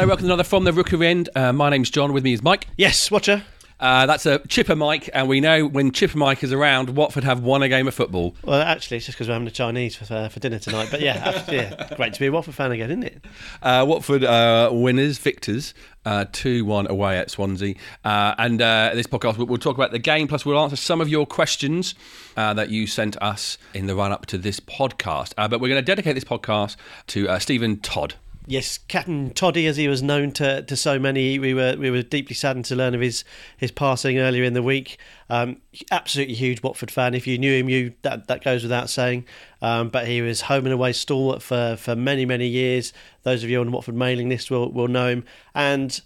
[0.00, 1.28] Hello, welcome to another From the Rookery End.
[1.34, 2.14] Uh, my name's John.
[2.14, 2.66] With me is Mike.
[2.78, 3.42] Yes, Watcher.
[3.78, 7.42] Uh, that's a Chipper Mike, and we know when Chipper Mike is around, Watford have
[7.42, 8.34] won a game of football.
[8.42, 10.88] Well, actually, it's just because we're having a Chinese for, uh, for dinner tonight.
[10.90, 13.24] But yeah, yeah, great to be a Watford fan again, isn't it?
[13.60, 15.74] Uh, Watford uh, winners, victors,
[16.06, 17.74] uh, 2 1 away at Swansea.
[18.02, 21.02] Uh, and uh, this podcast, we'll, we'll talk about the game, plus we'll answer some
[21.02, 21.94] of your questions
[22.38, 25.34] uh, that you sent us in the run up to this podcast.
[25.36, 26.76] Uh, but we're going to dedicate this podcast
[27.08, 28.14] to uh, Stephen Todd.
[28.46, 32.02] Yes, Captain Toddy, as he was known to, to so many, we were we were
[32.02, 33.22] deeply saddened to learn of his
[33.56, 34.98] his passing earlier in the week.
[35.28, 35.58] Um,
[35.90, 37.14] absolutely huge Watford fan.
[37.14, 39.26] If you knew him, you that that goes without saying.
[39.60, 42.92] Um, but he was home and away stalwart for for many many years.
[43.22, 45.24] Those of you on the Watford mailing list will will know him.
[45.54, 46.00] And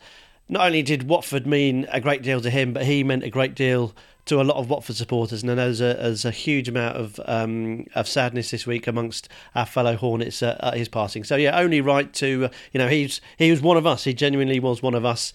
[0.48, 3.54] not only did Watford mean a great deal to him, but he meant a great
[3.54, 3.94] deal
[4.26, 6.96] to a lot of Watford supporters, and I know there's a, there's a huge amount
[6.96, 11.24] of um, of sadness this week amongst our fellow Hornets uh, at his passing.
[11.24, 14.04] So yeah, only right to uh, you know he's he was one of us.
[14.04, 15.32] He genuinely was one of us.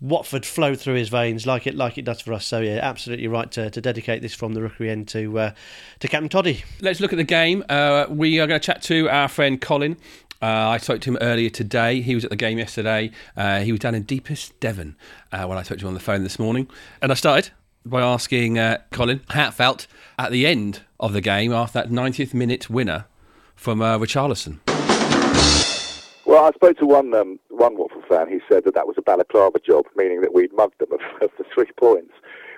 [0.00, 2.44] Watford flowed through his veins like it like it does for us.
[2.44, 5.52] So yeah, absolutely right to, to dedicate this from the Rookery end to uh,
[6.00, 6.64] to Captain Toddy.
[6.80, 7.64] Let's look at the game.
[7.68, 9.96] Uh, we are going to chat to our friend Colin.
[10.42, 12.00] Uh, I spoke to him earlier today.
[12.00, 13.12] He was at the game yesterday.
[13.36, 14.96] Uh, he was down in deepest Devon
[15.30, 16.68] uh, when I spoke to him on the phone this morning.
[17.00, 17.52] And I started
[17.84, 19.86] by asking uh, Colin how it felt
[20.18, 23.06] at the end of the game after that 90th minute winner
[23.54, 24.58] from uh, Richarlison.
[26.24, 28.28] Well, I spoke to one um, one Watford fan.
[28.28, 30.88] He said that that was a balaclava job, meaning that we'd mugged them
[31.20, 32.12] the three points,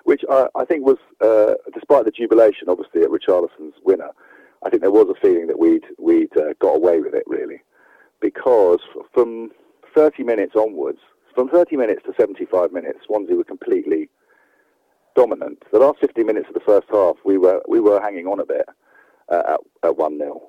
[0.05, 4.11] which I, I think was, uh, despite the jubilation, obviously at Richarlison's winner,
[4.65, 7.63] I think there was a feeling that we'd we'd uh, got away with it really,
[8.21, 8.81] because
[9.13, 9.51] from
[9.95, 11.01] 30 minutes onwards,
[11.35, 14.09] from 30 minutes to 75 minutes, Swansea were completely
[15.15, 15.63] dominant.
[15.73, 18.47] The last 15 minutes of the first half, we were we were hanging on a
[18.47, 18.67] bit
[19.29, 20.43] uh, at, one 0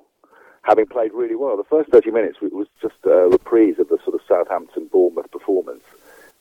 [0.66, 1.56] having played really well.
[1.56, 5.84] The first 30 minutes was just a reprise of the sort of Southampton Bournemouth performance.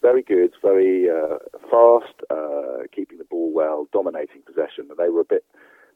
[0.02, 1.38] Very good, very uh,
[1.70, 4.90] fast, uh, keeping the ball well, dominating possession.
[4.98, 5.46] They were a bit,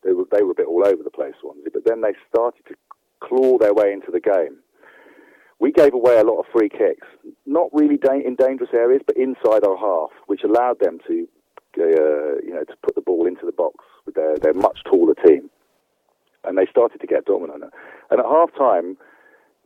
[0.03, 1.71] they were they were a bit all over the place, Swansea.
[1.73, 2.75] But then they started to
[3.19, 4.59] claw their way into the game.
[5.59, 7.07] We gave away a lot of free kicks,
[7.45, 11.27] not really da- in dangerous areas, but inside our half, which allowed them to,
[11.77, 15.15] uh, you know, to put the ball into the box with their, their much taller
[15.25, 15.49] team
[16.43, 17.63] and they started to get dominant.
[18.09, 18.97] And at half time,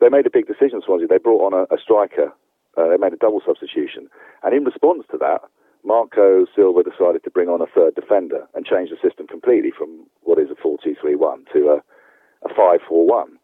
[0.02, 1.08] they made a big decision, Swansea.
[1.08, 2.34] They brought on a, a striker.
[2.78, 4.10] Uh, they made a double substitution.
[4.42, 5.42] And in response to that,
[5.86, 10.08] Marco Silva decided to bring on a third defender and change the system completely from
[10.22, 13.38] what is a 4 2 3 1 to a, a 5 4 1.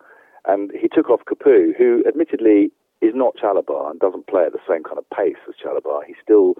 [0.48, 2.72] And he took off Capoue, who admittedly
[3.02, 6.06] is not Chalobah and doesn't play at the same kind of pace as Chalobah.
[6.08, 6.56] He still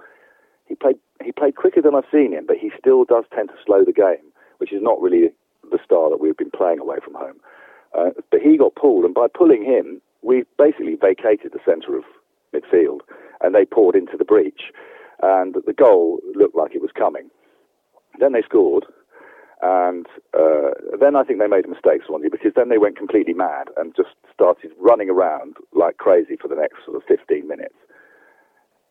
[0.70, 3.56] he played he played quicker than I've seen him, but he still does tend to
[3.66, 5.28] slow the game, which is not really
[5.70, 7.38] the style that we've been playing away from home.
[7.92, 12.04] Uh, but he got pulled, and by pulling him, we basically vacated the centre of
[12.54, 13.00] midfield,
[13.42, 14.70] and they poured into the breach,
[15.22, 17.28] and the goal looked like it was coming.
[18.20, 18.86] Then they scored,
[19.60, 23.34] and uh, then I think they made a mistake, Swansea, because then they went completely
[23.34, 27.74] mad and just started running around like crazy for the next sort of 15 minutes.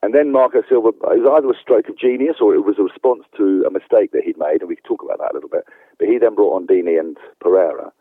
[0.02, 2.84] And then Marco Silva, it was either a stroke of genius or it was a
[2.84, 5.50] response to a mistake that he'd made, and we can talk about that a little
[5.50, 5.66] bit.
[5.98, 7.92] But he then brought on Deeney and Pereyra,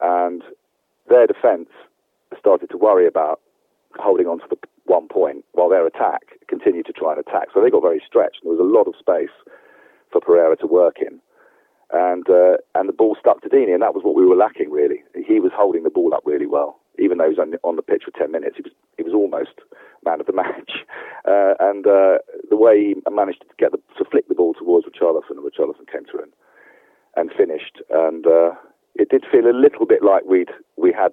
[0.00, 0.42] and
[1.08, 1.70] their defence
[2.38, 3.40] started to worry about
[3.96, 7.48] holding on to the one point while their attack continued to try and attack.
[7.54, 9.34] So they got very stretched, and there was a lot of space
[10.10, 11.20] for Pereyra to work in.
[11.92, 14.70] And uh, and the ball stuck to Deeney, and that was what we were lacking
[14.70, 15.04] really.
[15.14, 17.82] He was holding the ball up really well, even though he was on, on the
[17.82, 18.56] pitch for ten minutes.
[18.56, 19.60] He was he was almost
[20.04, 20.72] man of the match,
[21.28, 22.18] uh, and uh,
[22.50, 25.90] the way he managed to get the, to flick the ball towards Richarlison, and Richarlison
[25.90, 26.32] came through and,
[27.16, 27.80] and finished.
[27.90, 28.52] And uh,
[28.94, 31.12] it did feel a little bit like we'd we had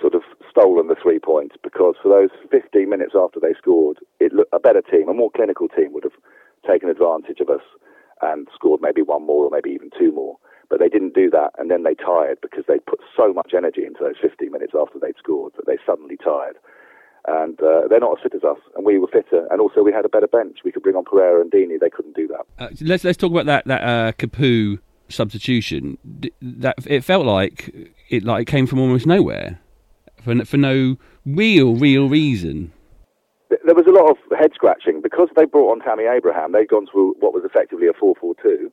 [0.00, 4.32] sort of stolen the three points because for those 15 minutes after they scored, it
[4.32, 6.18] looked, a better team, a more clinical team, would have
[6.68, 7.62] taken advantage of us
[8.20, 10.36] and scored maybe one more or maybe even two more.
[10.68, 13.84] But they didn't do that, and then they tired because they put so much energy
[13.84, 16.56] into those 15 minutes after they'd scored that they suddenly tired.
[17.26, 19.92] And uh, they're not as fit as us, and we were fitter, and also we
[19.92, 20.58] had a better bench.
[20.64, 22.44] We could bring on Pereyra and Deeney; they couldn't do that.
[22.58, 25.98] Uh, let's let's talk about that that uh, Capoue substitution.
[26.40, 27.72] That it felt like
[28.08, 29.60] it like it came from almost nowhere,
[30.24, 32.72] for for no real real reason.
[33.50, 36.50] There was a lot of head scratching because they brought on Tammy Abraham.
[36.50, 38.72] They'd gone to what was effectively a four-four-two,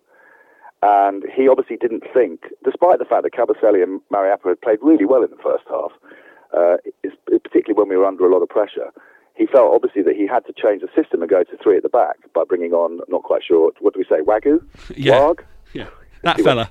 [0.82, 5.06] and he obviously didn't think, despite the fact that Kabasele and Mariappa had played really
[5.06, 5.92] well in the first half,
[6.56, 6.78] uh,
[7.28, 8.92] particularly when we were under a lot of pressure.
[9.36, 11.84] He felt obviously that he had to change the system and go to three at
[11.84, 14.62] the back by bringing on, not quite sure, what do we say, Wagyu?
[14.98, 15.28] Yeah.
[15.28, 15.46] Wag?
[15.74, 15.88] Yeah,
[16.24, 16.70] that fella.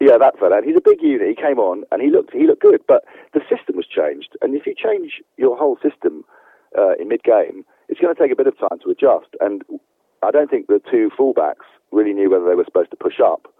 [0.00, 0.58] Yeah, that fella.
[0.58, 1.28] And he's a big unit.
[1.28, 4.36] He came on and he looked he looked good, but the system was changed.
[4.42, 6.24] And if you change your whole system
[6.76, 9.34] uh, in mid-game, it's going to take a bit of time to adjust.
[9.40, 9.62] And
[10.22, 13.52] I don't think the two fullbacks really knew whether they were supposed to push up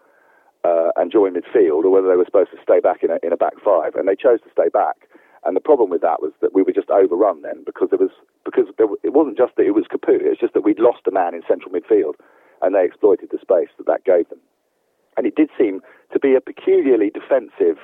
[0.65, 3.33] uh, and join midfield or whether they were supposed to stay back in a, in
[3.33, 3.97] a back five.
[3.97, 5.08] And they chose to stay back.
[5.45, 8.11] And the problem with that was that we were just overrun then because there was
[8.45, 11.11] because there, it wasn't just that it was Capoue, it's just that we'd lost a
[11.11, 12.15] man in central midfield
[12.63, 14.41] and they exploited the space that that gave them.
[15.17, 15.81] And it did seem
[16.13, 17.79] to be a peculiarly defensive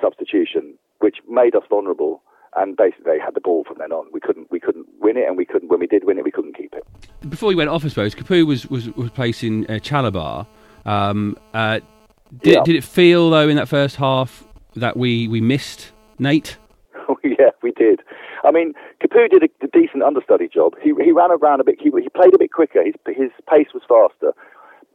[0.00, 2.22] substitution, which made us vulnerable.
[2.56, 4.06] And basically, they had the ball from then on.
[4.12, 5.68] We couldn't, we couldn't win it, and we couldn't.
[5.68, 6.82] When we did win it, we couldn't keep it.
[7.28, 10.46] Before he went off, I suppose Capoue was was, was placing uh, Chalobah.
[10.86, 11.80] Um, uh,
[12.42, 12.62] did, yeah.
[12.64, 14.44] did it feel though in that first half
[14.76, 16.56] that we, we missed Nate?
[17.24, 18.00] yeah, we did.
[18.44, 20.74] I mean, Capoue did a, a, decent understudy job.
[20.82, 21.80] He, he ran around a bit.
[21.80, 22.84] He, he played a bit quicker.
[22.84, 24.34] His, his pace was faster,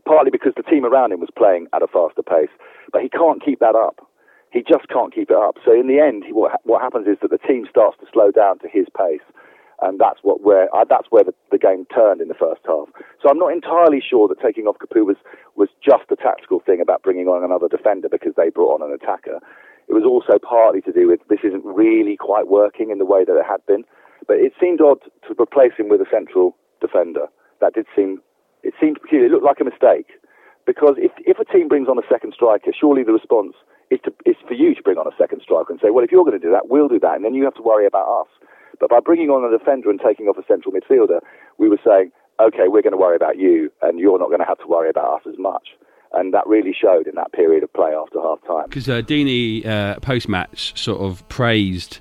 [0.05, 2.53] partly because the team around him was playing at a faster pace.
[2.91, 4.07] But he can't keep that up.
[4.51, 5.57] He just can't keep it up.
[5.65, 8.29] So in the end, he, what, what happens is that the team starts to slow
[8.29, 9.25] down to his pace,
[9.81, 12.87] and that's what where uh, that's where the, the game turned in the first half.
[13.21, 15.17] So I'm not entirely sure that taking off Capoue was
[15.55, 18.93] was just a tactical thing about bringing on another defender because they brought on an
[18.93, 19.41] attacker.
[19.87, 23.23] It was also partly to do with this isn't really quite working in the way
[23.25, 23.83] that it had been.
[24.27, 27.27] But it seemed odd to replace him with a central defender.
[27.59, 28.21] That did seem,
[28.63, 29.27] it seemed peculiar.
[29.27, 30.07] It looked like a mistake.
[30.65, 33.53] Because if, if a team brings on a second striker, surely the response
[33.91, 36.11] is, to, is for you to bring on a second striker and say, well, if
[36.11, 37.15] you're going to do that, we'll do that.
[37.15, 38.31] And then you have to worry about us.
[38.79, 41.19] But by bringing on a defender and taking off a central midfielder,
[41.59, 44.47] we were saying, okay, we're going to worry about you, and you're not going to
[44.47, 45.75] have to worry about us as much
[46.13, 48.65] and that really showed in that period of play after half time.
[48.69, 51.99] Because uh, Deeney, uh, post match, sort of praised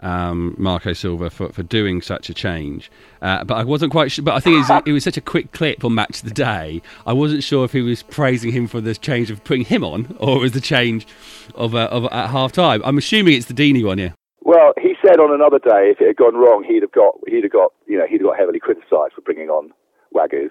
[0.00, 2.90] um, Marco Silva for, for doing such a change.
[3.22, 4.24] Uh, but I wasn't quite sure.
[4.24, 6.34] But I think it was, it was, such a quick clip on Match of the
[6.34, 6.82] Day.
[7.06, 10.16] I wasn't sure if he was praising him for the change of putting him on
[10.18, 11.06] or was the change
[11.54, 12.80] of, uh, of at half time.
[12.84, 14.12] I'm assuming it's the Deeney one, yeah.
[14.42, 17.44] Well, he said on another day if it had gone wrong, he'd have got he'd
[17.44, 19.70] have got you know he'd have got heavily criticised for bringing on
[20.14, 20.48] Wagué.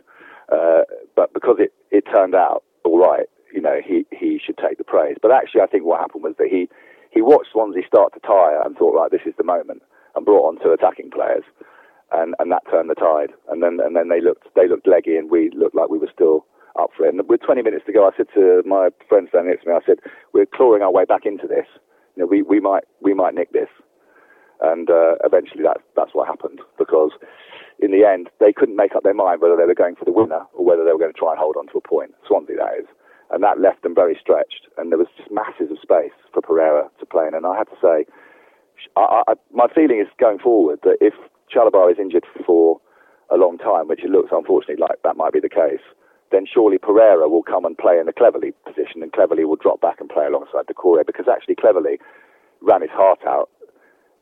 [0.52, 0.84] Uh,
[1.16, 4.84] but because it, it turned out all right, you know, he, he should take the
[4.84, 5.18] praise.
[5.22, 6.70] But actually, I think what happened was that he,
[7.12, 9.82] he watched Swansea start to tire and thought, right, this is the moment,
[10.16, 11.44] and brought on two attacking players,
[12.12, 13.32] and, and that turned the tide.
[13.50, 16.12] And then and then they looked they looked leggy, and we looked like we were
[16.14, 16.46] still
[16.80, 17.14] up for it.
[17.14, 19.76] And with 20 minutes to go, I said to my friend standing next to me,
[19.76, 20.00] I said,
[20.34, 21.66] we're clawing our way back into this.
[22.16, 23.70] You know, we, we might we might nick this.
[24.62, 27.12] And uh, eventually, that's that's what happened because
[27.80, 30.12] in the end, they couldn't make up their mind whether they were going for the
[30.12, 32.12] winner or whether they were going to try and hold on to a point.
[32.28, 32.88] Swansea, that is.
[33.32, 34.68] And that left them very stretched.
[34.78, 37.34] And there was just masses of space for Pereyra to play in.
[37.34, 38.06] And I have to say,
[38.98, 41.14] I, I, my feeling is going forward that if
[41.54, 42.82] Chalobah is injured for
[43.30, 45.84] a long time, which it looks unfortunately like that might be the case,
[46.32, 49.82] then surely Pereyra will come and play in the Cleverley position and Cleverley will drop
[49.82, 51.98] back and play alongside Doucouré because actually Cleverley
[52.62, 53.50] ran his heart out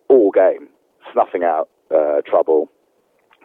[0.07, 0.69] all game,
[1.11, 2.69] snuffing out uh, trouble,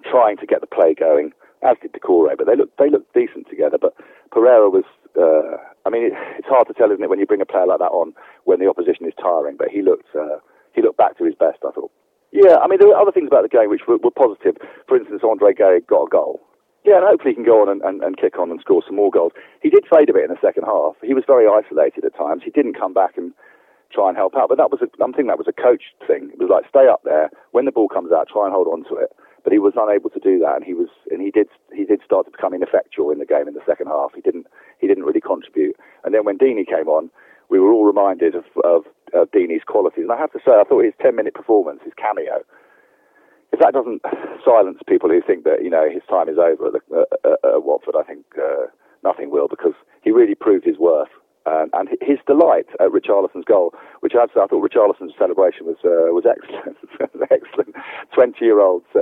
[0.02, 1.32] trying to get the play going,
[1.62, 3.78] as did Doucouré, but they looked they looked decent together.
[3.78, 3.94] But
[4.34, 4.84] Pereyra was,
[5.14, 7.66] uh, I mean, it, it's hard to tell, isn't it, when you bring a player
[7.66, 9.56] like that on when the opposition is tiring.
[9.56, 10.42] But he looked uh,
[10.74, 11.92] he looked back to his best, I thought.
[12.32, 14.56] Yeah, I mean, there were other things about the game which were, were positive.
[14.88, 16.40] For instance, Andre Gray got a goal.
[16.82, 18.96] Yeah, and hopefully he can go on and, and, and, kick on and score some
[18.96, 19.30] more goals.
[19.62, 20.96] He did fade a bit in the second half.
[21.04, 22.42] He was very isolated at times.
[22.42, 23.30] He didn't come back and
[23.92, 24.48] try and help out.
[24.48, 26.32] But that was, a, I'm thinking that was a coach thing.
[26.32, 28.82] It was like stay up there when the ball comes out, try and hold on
[28.88, 29.12] to it
[29.44, 32.00] but he was unable to do that, and he was and he did he did
[32.04, 34.12] start to become ineffectual in the game in the second half.
[34.14, 34.46] He didn't
[34.78, 37.10] he didn't really contribute, and then when Deeney came on,
[37.48, 40.04] we were all reminded of of, of Deeney's qualities.
[40.04, 42.42] And I have to say, I thought his ten minute performance, his cameo,
[43.52, 44.02] if that doesn't
[44.44, 47.64] silence people who think that you know his time is over at, the, uh, at
[47.64, 48.66] Watford, I think uh,
[49.02, 51.10] nothing will because he really proved his worth
[51.46, 56.24] and his delight at Richarlison's goal, which I, I thought Richarlison's celebration was uh, was
[56.26, 56.76] excellent,
[57.30, 57.74] excellent.
[58.14, 59.00] Twenty-year-old, uh,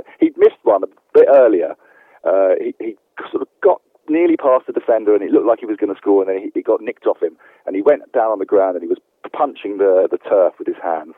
[0.71, 1.75] one a bit earlier.
[2.23, 2.95] Uh, he, he,
[3.29, 5.97] sort of got nearly past the defender, and it looked like he was going to
[5.99, 8.49] score, and then he, he, got nicked off him, and he went down on the
[8.49, 8.97] ground, and he was
[9.31, 11.13] punching the the turf with his hands.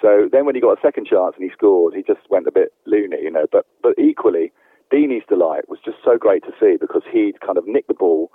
[0.00, 2.52] So then, when he got a second chance and he scored, he just went a
[2.52, 3.46] bit loony, you know.
[3.50, 4.52] But but equally,
[4.92, 8.30] Deeney's delight was just so great to see because he'd kind of nicked the ball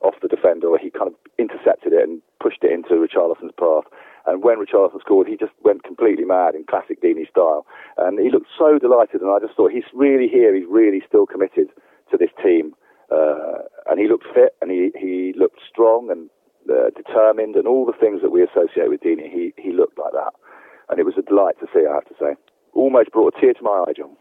[0.00, 3.84] off the defender, or he kind of intercepted it and pushed it into Richarlison's path.
[4.26, 7.66] And when Richarlison scored, he just went completely mad in classic Deeney style.
[7.96, 10.54] And he looked so delighted, and I just thought he's really here.
[10.54, 11.68] He's really still committed
[12.10, 12.74] to this team.
[13.10, 16.30] Uh, and he looked fit, and he, he looked strong and
[16.70, 19.30] uh, determined, and all the things that we associate with Deeney.
[19.30, 20.32] He he looked like that,
[20.88, 21.86] and it was a delight to see.
[21.86, 22.36] I have to say,
[22.74, 24.16] almost brought a tear to my eye, John.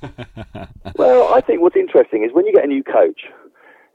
[0.96, 3.26] well, I think what's interesting is when you get a new coach,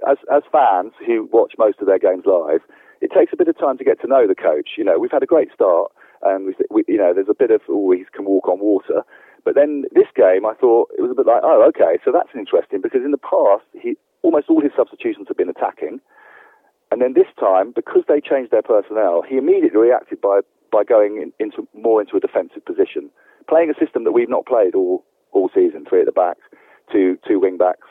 [0.08, 2.62] as as fans who watch most of their games live,
[3.04, 4.80] it takes a bit of time to get to know the coach.
[4.80, 5.92] You know, we've had a great start,
[6.24, 9.04] and we, you know, there's a bit of oh, he can walk on water,
[9.44, 12.30] But then this game, I thought it was a bit like, oh, okay, so that's
[12.34, 16.00] interesting because in the past, he almost all his substitutions have been attacking,
[16.92, 20.40] and then this time, because they changed their personnel, he immediately reacted by
[20.72, 23.10] by going in, into more into a defensive position,
[23.50, 26.38] playing a system that we've not played all all season, three at the back,
[26.92, 27.88] two two wing backs,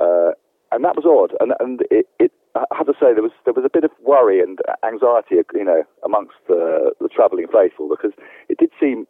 [0.00, 0.32] uh,
[0.72, 1.36] and that was odd.
[1.38, 3.90] And and it, it I have to say there was there was a bit of
[4.02, 8.12] worry and anxiety, you know, amongst the, the travelling faithful because
[8.48, 9.06] it did seem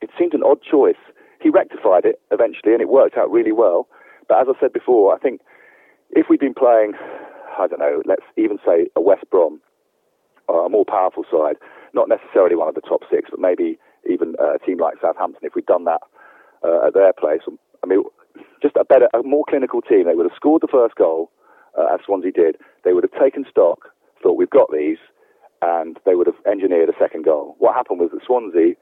[0.00, 1.00] it seemed an odd choice.
[1.40, 3.88] He rectified it eventually, and it worked out really well.
[4.28, 5.40] But as I said before, I think
[6.10, 6.92] if we'd been playing,
[7.58, 9.60] I don't know, let's even say a West Brom,
[10.48, 11.56] a more powerful side,
[11.94, 15.54] not necessarily one of the top six, but maybe even a team like Southampton, if
[15.54, 16.00] we'd done that
[16.64, 17.40] uh, at their place,
[17.82, 18.04] I mean,
[18.62, 21.30] just a better, a more clinical team, they would have scored the first goal,
[21.78, 22.56] uh, as Swansea did.
[22.84, 23.88] They would have taken stock,
[24.22, 24.98] thought we've got these,
[25.60, 27.56] and they would have engineered a second goal.
[27.58, 28.74] What happened was that Swansea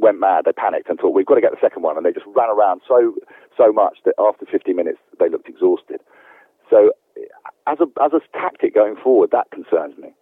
[0.00, 0.44] went mad.
[0.44, 2.48] They panicked and thought we've got to get the second one, and they just ran
[2.48, 3.14] around so
[3.56, 6.00] so much that after 50 minutes they looked exhausted.
[6.68, 6.92] So,
[7.66, 10.14] as a as a tactic going forward, that concerns me.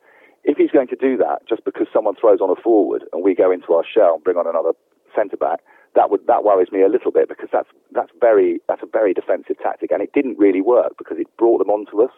[0.44, 3.34] If he's going to do that just because someone throws on a forward and we
[3.34, 4.72] go into our shell and bring on another
[5.14, 5.60] centre back,
[5.94, 9.14] that would that worries me a little bit because that's that's very that's a very
[9.14, 12.12] defensive tactic, and it didn't really work because it brought them onto us,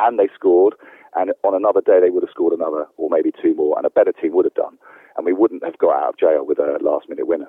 [0.00, 0.74] and they scored,
[1.14, 3.90] and on another day they would have scored another or maybe two more, and a
[3.90, 4.76] better team would have done,
[5.16, 7.48] and we wouldn't have got out of jail with a last minute winner,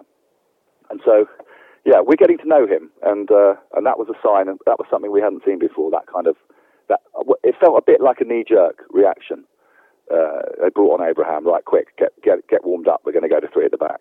[0.90, 1.28] and so.
[1.86, 4.80] Yeah, we're getting to know him, and uh, and that was a sign, and that
[4.80, 5.92] was something we hadn't seen before.
[5.92, 6.38] That kind of
[6.88, 7.02] that
[7.44, 9.44] it felt a bit like a knee jerk reaction.
[10.10, 13.02] Uh, they brought on Abraham, right, quick, get get get warmed up.
[13.04, 14.00] We're going to go to three at the back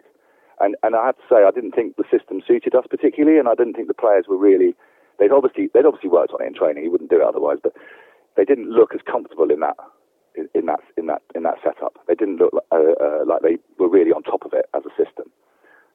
[0.62, 3.48] and and I have to say I didn't think the system suited us particularly, and
[3.48, 4.74] I didn't think the players were really.
[5.18, 6.82] They'd obviously they'd obviously worked on it in training.
[6.82, 7.74] He wouldn't do it otherwise, but
[8.36, 9.76] they didn't look as comfortable in that
[10.34, 11.98] in, in that in that in that setup.
[12.06, 14.90] They didn't look uh, uh, like they were really on top of it as a
[14.96, 15.30] system,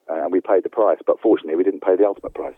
[0.08, 0.98] uh, and we paid the price.
[1.06, 2.56] But fortunately, we didn't pay the ultimate price.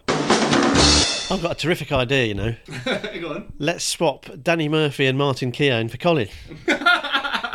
[1.32, 2.56] I've got a terrific idea, you know.
[3.20, 3.52] Go on.
[3.58, 6.28] Let's swap Danny Murphy and Martin Keown for Colin.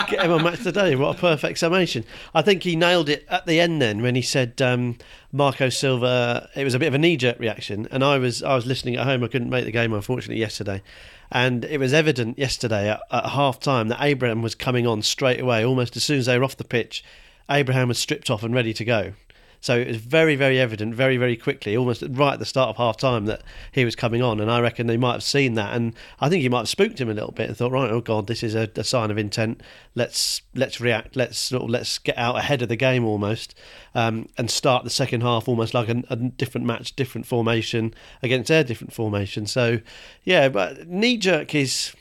[0.10, 0.96] Get him on match today.
[0.96, 2.06] What a perfect summation.
[2.34, 4.98] I think he nailed it at the end then when he said um,
[5.32, 6.50] Marco Silva.
[6.56, 8.96] It was a bit of a knee jerk reaction, and I was I was listening
[8.96, 9.24] at home.
[9.24, 10.82] I couldn't make the game unfortunately yesterday,
[11.32, 15.40] and it was evident yesterday at, at half time that Abraham was coming on straight
[15.40, 17.04] away, almost as soon as they were off the pitch.
[17.50, 19.14] Abraham was stripped off and ready to go.
[19.66, 22.78] So it was very, very evident, very, very quickly, almost right at the start of
[22.78, 23.42] half time, that
[23.72, 24.40] he was coming on.
[24.40, 27.02] And I reckon they might have seen that, and I think he might have spooked
[27.02, 29.18] him a little bit and thought, right, oh god, this is a, a sign of
[29.18, 29.62] intent.
[29.96, 31.16] Let's let's react.
[31.16, 33.56] Let's sort of, let's get out ahead of the game almost,
[33.96, 37.92] um, and start the second half almost like a, a different match, different formation
[38.22, 39.48] against their different formation.
[39.48, 39.80] So
[40.24, 41.96] yeah, but knee jerk is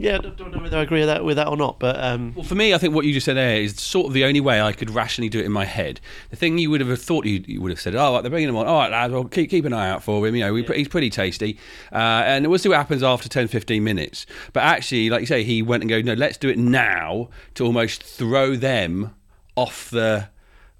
[0.00, 2.32] yeah, I don't know whether I agree with that, with that or not, but um,
[2.36, 4.40] well, for me, I think what you just said there is sort of the only
[4.40, 6.00] way I could rationally do it in my head.
[6.30, 8.48] The thing you would have thought you, you would have said, "Oh, right, they're bringing
[8.48, 8.68] him on.
[8.68, 10.36] All right, lads, well, keep keep an eye out for him.
[10.36, 10.74] You know, we, yeah.
[10.74, 11.58] he's pretty tasty,
[11.90, 15.42] uh, and we'll see what happens after 10, 15 minutes." But actually, like you say,
[15.42, 19.16] he went and go, "No, let's do it now," to almost throw them
[19.56, 20.28] off the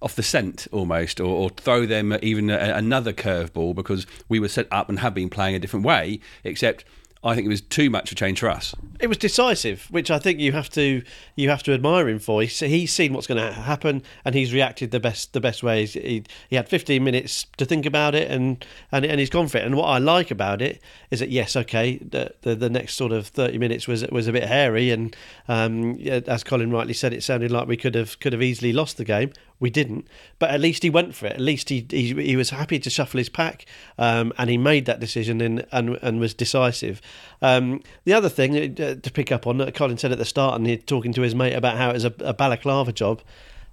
[0.00, 4.48] off the scent almost, or, or throw them even a, another curveball because we were
[4.48, 6.84] set up and have been playing a different way, except
[7.24, 8.74] I think it was too much of a change for us.
[9.00, 11.02] It was decisive, which I think you have to
[11.34, 12.42] you have to admire him for.
[12.42, 15.86] He's, he's seen what's going to happen, and he's reacted the best the best way.
[15.86, 19.58] He, he had 15 minutes to think about it, and, and and he's gone for
[19.58, 19.64] it.
[19.64, 23.12] And what I like about it is that yes, okay, the the, the next sort
[23.12, 25.16] of 30 minutes was was a bit hairy, and
[25.48, 28.96] um, as Colin rightly said, it sounded like we could have could have easily lost
[28.96, 29.32] the game.
[29.60, 30.06] We didn't,
[30.38, 31.32] but at least he went for it.
[31.32, 33.66] At least he he, he was happy to shuffle his pack,
[33.98, 37.00] um, and he made that decision and and, and was decisive.
[37.40, 40.56] Um, the other thing uh, to pick up on, that Colin said at the start,
[40.56, 43.22] and he's talking to his mate about how it was a, a balaclava job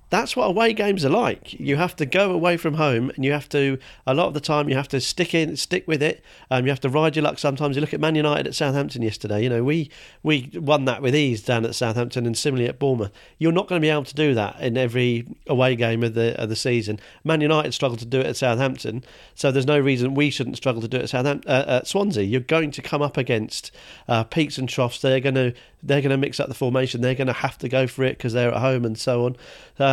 [0.09, 1.59] that's what away games are like.
[1.59, 4.39] You have to go away from home, and you have to a lot of the
[4.39, 6.23] time you have to stick in, stick with it.
[6.51, 7.39] Um, you have to ride your luck.
[7.39, 9.43] Sometimes you look at Man United at Southampton yesterday.
[9.43, 9.89] You know we
[10.21, 13.11] we won that with ease down at Southampton, and similarly at Bournemouth.
[13.39, 16.39] You're not going to be able to do that in every away game of the
[16.41, 16.99] of the season.
[17.23, 20.81] Man United struggled to do it at Southampton, so there's no reason we shouldn't struggle
[20.81, 22.23] to do it at Southampton uh, at Swansea.
[22.23, 23.71] You're going to come up against
[24.07, 25.01] uh, peaks and troughs.
[25.01, 27.01] They're going to they're going to mix up the formation.
[27.01, 29.37] They're going to have to go for it because they're at home and so on.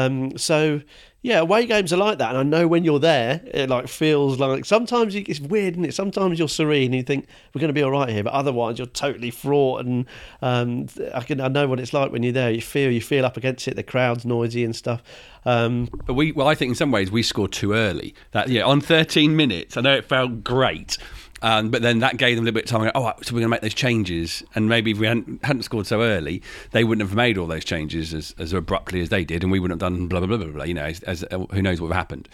[0.06, 0.82] Um, so
[1.22, 4.40] yeah, away games are like that, and I know when you're there, it like feels
[4.40, 5.94] like sometimes it's weird, and it?
[5.94, 8.78] Sometimes you're serene and you think we're going to be all right here, but otherwise
[8.78, 10.06] you're totally fraught, and
[10.42, 12.50] um, I can I know what it's like when you're there.
[12.50, 13.76] You feel you feel up against it.
[13.76, 15.00] The crowd's noisy and stuff.
[15.44, 18.16] Um, but we, well, I think in some ways we scored too early.
[18.32, 20.98] That yeah, on 13 minutes, I know it felt great
[21.42, 22.84] Um, but then that gave them a little bit of time.
[22.84, 25.64] Go, oh, so we're going to make those changes, and maybe if we hadn't, hadn't
[25.64, 29.24] scored so early, they wouldn't have made all those changes as, as abruptly as they
[29.24, 30.52] did, and we wouldn't have done blah blah blah blah.
[30.52, 32.28] blah you know, as, as uh, who knows what would have happened.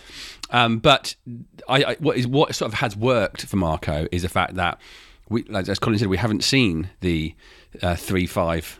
[0.51, 1.15] Um, but
[1.69, 4.79] I, I, what is what sort of has worked for Marco is the fact that
[5.29, 7.35] we, like, as Colin said, we haven't seen the
[7.83, 8.79] uh, three five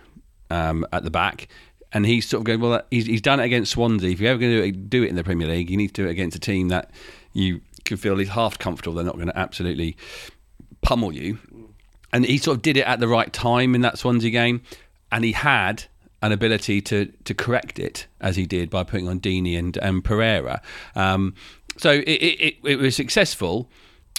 [0.51, 1.49] um, at the back.
[1.91, 4.11] And he's sort of going, well, he's, he's done it against Swansea.
[4.11, 5.89] If you're ever going to do it, do it in the Premier League, you need
[5.95, 6.91] to do it against a team that
[7.33, 9.97] you can feel at least half comfortable they're not going to absolutely
[10.83, 11.39] pummel you.
[12.13, 14.63] And he sort of did it at the right time in that Swansea game,
[15.13, 15.85] and he had
[16.23, 20.03] an ability to to correct it as he did by putting on Deeney and, and
[20.03, 20.61] Pereyra.
[20.95, 21.35] Um,
[21.77, 23.71] so it, it, it was successful,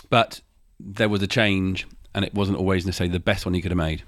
[0.09, 0.41] but
[0.79, 3.77] there was a change, and it wasn't always necessarily the best one he could have
[3.77, 4.03] made.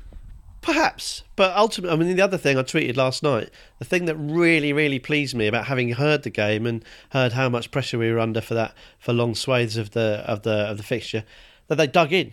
[0.61, 3.49] Perhaps, but ultimately, I mean, the other thing I tweeted last night,
[3.79, 7.49] the thing that really, really pleased me about having heard the game and heard how
[7.49, 10.77] much pressure we were under for that for long swathes of the of the of
[10.77, 11.23] the fixture,
[11.67, 12.31] that they dug in.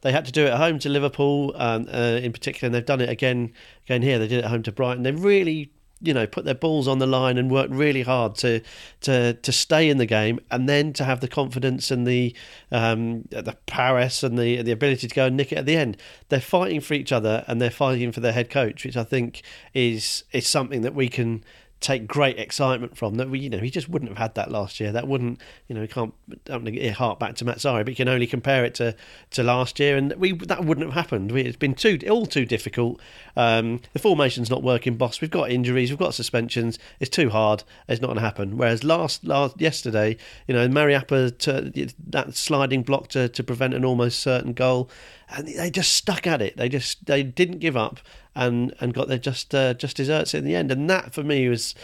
[0.00, 2.84] They had to do it at home to Liverpool, um, uh, in particular, and they've
[2.84, 3.52] done it again
[3.86, 4.18] again here.
[4.18, 5.04] They did it at home to Brighton.
[5.04, 5.70] They really
[6.02, 8.60] you know put their balls on the line and work really hard to
[9.00, 12.34] to to stay in the game and then to have the confidence and the
[12.70, 15.96] um, the prowess and the the ability to go and nick it at the end.
[16.28, 19.42] They're fighting for each other and they're fighting for their head coach, which I think
[19.74, 21.44] is is something that we can
[21.82, 23.28] take great excitement from that.
[23.34, 24.92] You know he just wouldn't have had that last year.
[24.92, 26.14] That wouldn't you know we can't
[26.48, 28.94] want to heart back to Mazzarri but you can only compare it to
[29.32, 31.32] to last year and we that wouldn't have happened.
[31.32, 33.00] We, it's been too all too difficult.
[33.36, 35.20] Um, the formation's not working boss.
[35.20, 36.78] We've got injuries we've got suspensions.
[37.00, 37.64] It's too hard.
[37.88, 38.56] It's not going to happen.
[38.56, 43.84] Whereas last last yesterday you know Mariappa to, that sliding block to, to prevent an
[43.84, 44.90] almost certain goal
[45.36, 48.00] and they just stuck at it they just they didn't give up
[48.34, 50.70] and and got their just uh, just desserts in the end.
[50.70, 51.74] And that for me was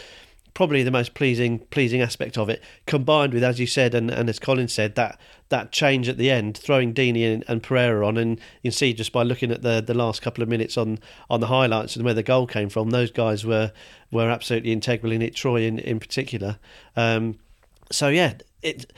[0.53, 2.63] probably the most pleasing pleasing aspect of it.
[2.85, 6.29] Combined with, as you said, and, and as Colin said, that that change at the
[6.29, 9.61] end, throwing Deeney and, and, Pereyra on, and you can see just by looking at
[9.61, 12.69] the the last couple of minutes on on the highlights and where the goal came
[12.69, 13.71] from, those guys were
[14.11, 15.35] were absolutely integral in it.
[15.35, 16.57] Troy in in particular.
[16.95, 17.37] Um,
[17.91, 18.33] so yeah,
[18.63, 18.91] it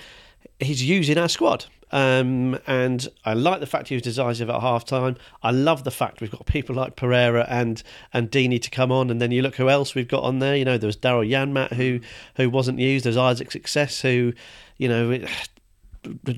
[0.59, 1.65] he's using our squad.
[1.91, 5.17] Um, and I like the fact he was decisive at half time.
[5.43, 9.09] I love the fact we've got people like Pereyra and and Deeney to come on.
[9.09, 10.55] And then you look who else we've got on there.
[10.55, 11.99] You know, there was Daryl Janmaat who
[12.35, 13.05] who wasn't used.
[13.05, 14.33] There's Isaac Success who,
[14.77, 15.19] you know,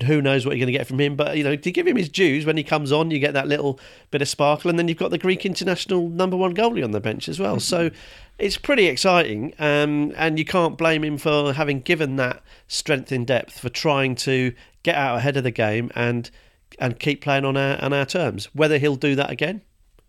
[0.06, 1.16] who knows what you're going to get from him.
[1.16, 3.48] But you know, to give him his dues, when he comes on, you get that
[3.48, 3.78] little
[4.10, 7.00] bit of sparkle, and then you've got the Greek international number one goalie on the
[7.00, 7.60] bench as well.
[7.60, 7.90] So
[8.38, 13.24] it's pretty exciting, um, and you can't blame him for having given that strength in
[13.24, 16.30] depth for trying to get out ahead of the game and
[16.78, 18.46] and keep playing on our on our terms.
[18.54, 19.62] Whether he'll do that again,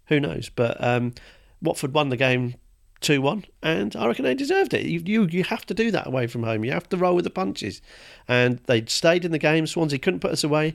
[0.08, 0.50] who knows?
[0.50, 1.14] But um,
[1.62, 2.56] Watford won the game
[3.06, 4.86] two one, and I reckon they deserved it.
[4.86, 6.66] You, you you have to do that away from home.
[6.66, 7.82] You have to roll with the punches,
[8.28, 9.68] and they stayed in the game.
[9.68, 10.74] Swansea couldn't put us away.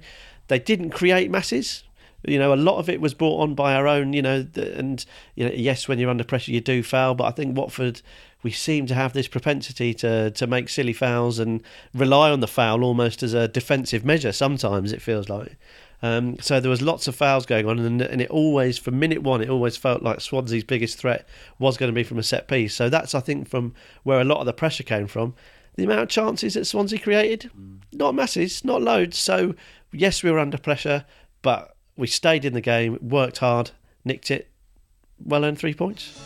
[0.49, 1.85] They didn't create masses.
[2.25, 4.13] You know, a lot of it was brought on by our own.
[4.13, 7.15] You know, and you know, yes, when you're under pressure, you do foul.
[7.15, 8.01] But I think Watford,
[8.43, 11.63] we seem to have this propensity to to make silly fouls and
[11.93, 14.33] rely on the foul almost as a defensive measure.
[14.33, 15.57] Sometimes it feels like.
[16.03, 19.23] Um, so there was lots of fouls going on, and, and it always, from minute
[19.23, 21.27] one, it always felt like Swansea's biggest threat
[21.59, 22.75] was going to be from a set piece.
[22.75, 25.35] So that's, I think, from where a lot of the pressure came from.
[25.77, 27.79] The amount of chances that Swansea created, mm.
[27.93, 29.19] not masses, not loads.
[29.19, 29.55] So
[29.93, 31.05] yes, we were under pressure,
[31.43, 33.71] but we stayed in the game, worked hard,
[34.05, 34.49] nicked it,
[35.23, 36.19] well earned three points.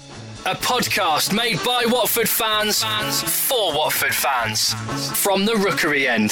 [0.46, 4.74] A podcast made by Watford fans, fans for Watford fans
[5.22, 6.30] from the Rookery end.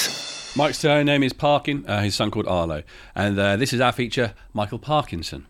[0.55, 2.83] Mike's name is Parkin, uh, his son called Arlo.
[3.15, 5.47] And uh, this is our feature, Michael Parkinson.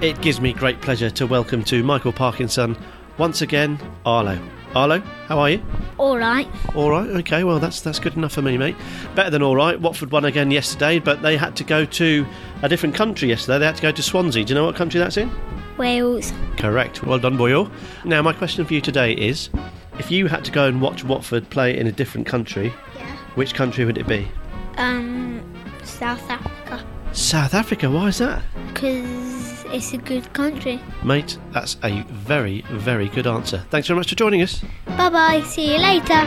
[0.00, 2.74] It gives me great pleasure to welcome to Michael Parkinson
[3.18, 4.38] once again, Arlo.
[4.74, 5.62] Arlo, how are you?
[5.98, 6.48] All right.
[6.74, 7.06] All right.
[7.10, 7.44] Okay.
[7.44, 8.76] Well, that's that's good enough for me, mate.
[9.14, 9.78] Better than all right.
[9.78, 12.26] Watford won again yesterday, but they had to go to
[12.62, 13.58] a different country yesterday.
[13.58, 14.42] They had to go to Swansea.
[14.42, 15.30] Do you know what country that's in?
[15.76, 16.32] Wales.
[16.56, 17.02] Correct.
[17.02, 17.70] Well done, boyo.
[18.06, 19.50] Now, my question for you today is:
[19.98, 22.91] If you had to go and watch Watford play in a different country, yeah.
[23.34, 24.28] Which country would it be?
[24.76, 25.42] Um,
[25.84, 26.84] South Africa.
[27.12, 27.90] South Africa.
[27.90, 28.42] Why is that?
[28.68, 30.80] Because it's a good country.
[31.02, 33.64] Mate, that's a very, very good answer.
[33.70, 34.62] Thanks very much for joining us.
[34.86, 35.42] Bye bye.
[35.42, 36.22] See you later.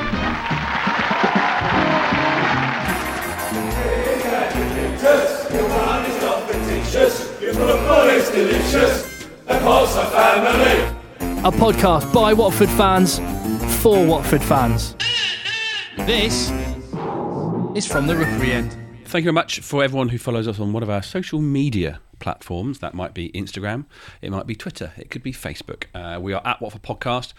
[11.45, 13.19] A podcast by Watford fans
[13.81, 14.95] for Watford fans.
[15.99, 16.49] This
[17.75, 18.71] is from the Rookery end.
[19.03, 21.99] Thank you very much for everyone who follows us on one of our social media
[22.19, 22.79] platforms.
[22.79, 23.83] That might be Instagram,
[24.21, 25.83] it might be Twitter, it could be Facebook.
[25.93, 27.33] Uh, we are at What for Podcast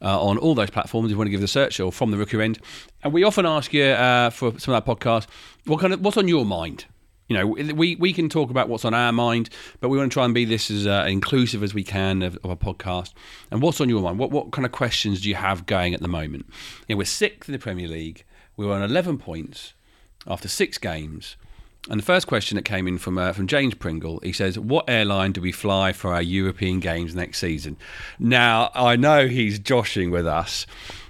[0.00, 1.08] uh, on all those platforms.
[1.08, 2.58] If you want to give the search or from the Rookery End,
[3.02, 5.26] and we often ask you uh, for some of our podcasts,
[5.66, 6.86] what kind of what's on your mind?
[7.28, 9.50] You know, we, we can talk about what's on our mind,
[9.80, 12.38] but we want to try and be this as uh, inclusive as we can of,
[12.44, 13.12] of a podcast.
[13.50, 14.18] And what's on your mind?
[14.18, 16.46] What what kind of questions do you have going at the moment?
[16.88, 18.24] You know, we're sixth in the Premier League.
[18.56, 19.74] We're on eleven points
[20.26, 21.36] after six games.
[21.90, 24.88] And the first question that came in from uh, from James Pringle, he says, "What
[24.88, 27.76] airline do we fly for our European games next season?"
[28.20, 30.64] Now I know he's joshing with us,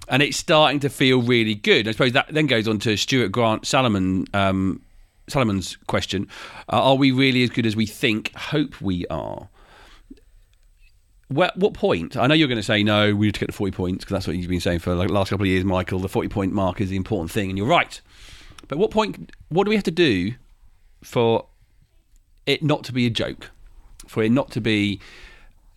[0.09, 1.87] and it's starting to feel really good.
[1.87, 4.25] I suppose that then goes on to Stuart Grant Salomon.
[4.33, 4.81] Um,
[5.29, 6.27] Solomon's question:
[6.70, 8.35] uh, Are we really as good as we think?
[8.35, 9.51] Hope we are.
[11.29, 12.16] What, what point?
[12.16, 13.14] I know you're going to say no.
[13.14, 15.07] We need to get the forty points because that's what you've been saying for the
[15.07, 15.98] last couple of years, Michael.
[15.98, 18.01] The forty point mark is the important thing, and you're right.
[18.68, 19.33] But what point?
[19.48, 20.35] What do we have to do
[21.03, 21.46] for
[22.46, 23.51] it not to be a joke?
[24.09, 25.01] For it not to be,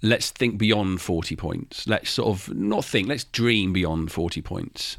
[0.02, 1.88] let's think beyond forty points.
[1.88, 3.08] Let's sort of not think.
[3.08, 4.98] Let's dream beyond forty points.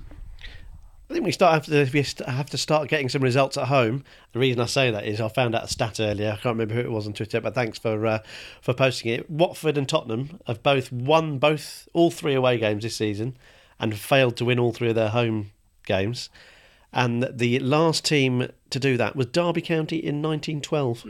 [1.09, 4.03] I think we start have to have to start getting some results at home.
[4.33, 6.31] The reason I say that is I found out a stat earlier.
[6.31, 8.19] I can't remember who it was on Twitter, but thanks for uh,
[8.61, 9.31] for posting it.
[9.31, 13.37] Watford and Tottenham have both won both all three away games this season,
[13.79, 15.53] and failed to win all three of their home
[15.85, 16.29] games.
[16.97, 21.05] And the last team to do that was Derby County in 1912.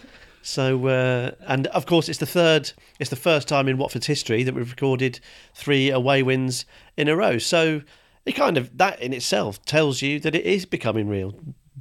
[0.40, 4.44] So, uh, and of course, it's the third, it's the first time in Watford's history
[4.44, 5.20] that we've recorded
[5.52, 6.64] three away wins
[6.96, 7.36] in a row.
[7.36, 7.82] So,
[8.24, 11.34] it kind of that in itself tells you that it is becoming real.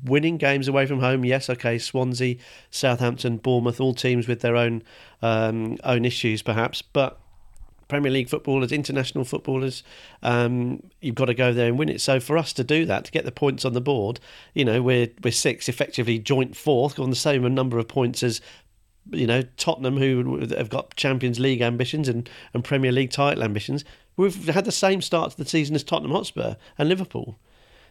[0.04, 1.78] Winning games away from home, yes, okay.
[1.78, 2.36] Swansea,
[2.70, 4.84] Southampton, Bournemouth, all teams with their own
[5.22, 7.22] um, own issues, perhaps, but
[7.88, 9.84] Premier League footballers, international footballers,
[10.24, 12.02] um, you've got to go there and win it.
[12.02, 14.20] So for us to do that, to get the points on the board,
[14.54, 18.42] you know, we're we're six, effectively joint fourth, on the same number of points as
[19.12, 23.86] you know Tottenham, who have got Champions League ambitions and, and Premier League title ambitions.
[24.18, 27.38] We've had the same start to the season as Tottenham Hotspur and Liverpool.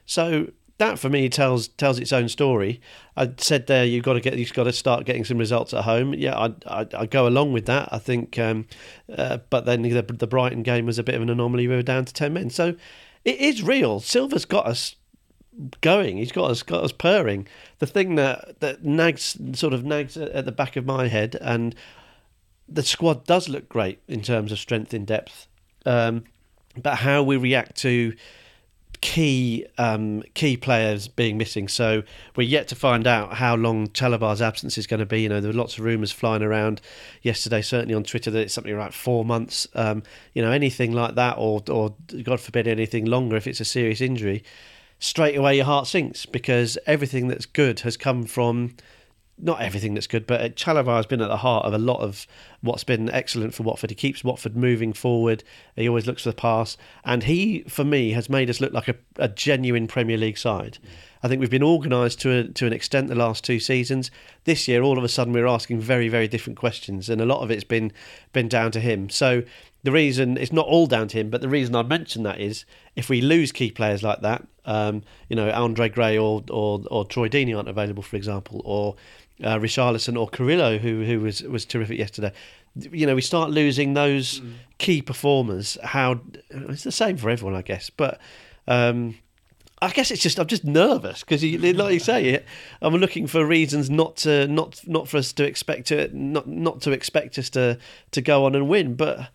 [0.05, 2.81] So that for me tells tells its own story.
[3.17, 5.85] I said there you've got to get you've got to start getting some results at
[5.85, 6.15] home.
[6.15, 7.89] Yeah, I I, I go along with that.
[7.93, 8.67] I think, um,
[9.17, 11.67] uh, but then the, the Brighton game was a bit of an anomaly.
[11.67, 12.77] We were down to ten men, so
[13.25, 14.01] it is real.
[14.01, 14.97] Silva's got us
[15.81, 16.19] going.
[16.19, 17.49] He's got us got us purring.
[17.79, 21.75] The thing that that nags sort of nags at the back of my head, and
[22.69, 25.47] the squad does look great in terms of strength in depth.
[25.87, 26.25] Um,
[26.77, 28.15] but how we react to
[29.01, 31.69] key um, key players being missing.
[31.69, 32.03] So
[32.35, 35.23] we're yet to find out how long Chalobah's absence is going to be.
[35.23, 36.81] You know, there were lots of rumours flying around
[37.23, 39.67] yesterday, certainly on Twitter, that it's something like four months.
[39.75, 40.03] Um,
[40.35, 44.01] you know, anything like that, or or God forbid anything longer if it's a serious
[44.01, 44.43] injury.
[44.99, 48.77] Straight away, your heart sinks because everything that's good has come from
[49.39, 52.27] not everything that's good, but Chalobah has been at the heart of a lot of
[52.63, 53.91] what's been excellent for Watford.
[53.91, 55.45] He keeps Watford moving forward.
[55.75, 58.89] He always looks for the pass, and he, for me, has made us look like
[58.89, 60.79] a, a genuine Premier League side.
[61.23, 64.11] I think we've been organised to a, to an extent the last two seasons.
[64.45, 67.43] This year, all of a sudden, we're asking very, very different questions, and a lot
[67.43, 67.93] of it's been
[68.33, 69.11] been down to him.
[69.11, 69.43] So
[69.83, 72.65] the reason it's not all down to him, but the reason I mention that is
[72.95, 77.05] if we lose key players like that, um, you know, Andre Gray or, or or
[77.05, 78.97] Troy Deeney aren't available, for example, or
[79.43, 82.33] uh, Richarlison or Carrillo, who who was was terrific yesterday.
[82.75, 84.53] You know, we start losing those mm.
[84.79, 85.79] key performers.
[85.83, 86.21] How
[86.51, 87.91] it's the same for everyone, I guess.
[87.91, 88.21] But
[88.69, 89.17] um,
[89.83, 92.43] I guess it's just I'm just nervous because, like you say,
[92.81, 96.81] I'm looking for reasons not to not not for us to expect to not not
[96.83, 97.79] to expect us to
[98.13, 98.95] to go on and win.
[98.95, 99.29] But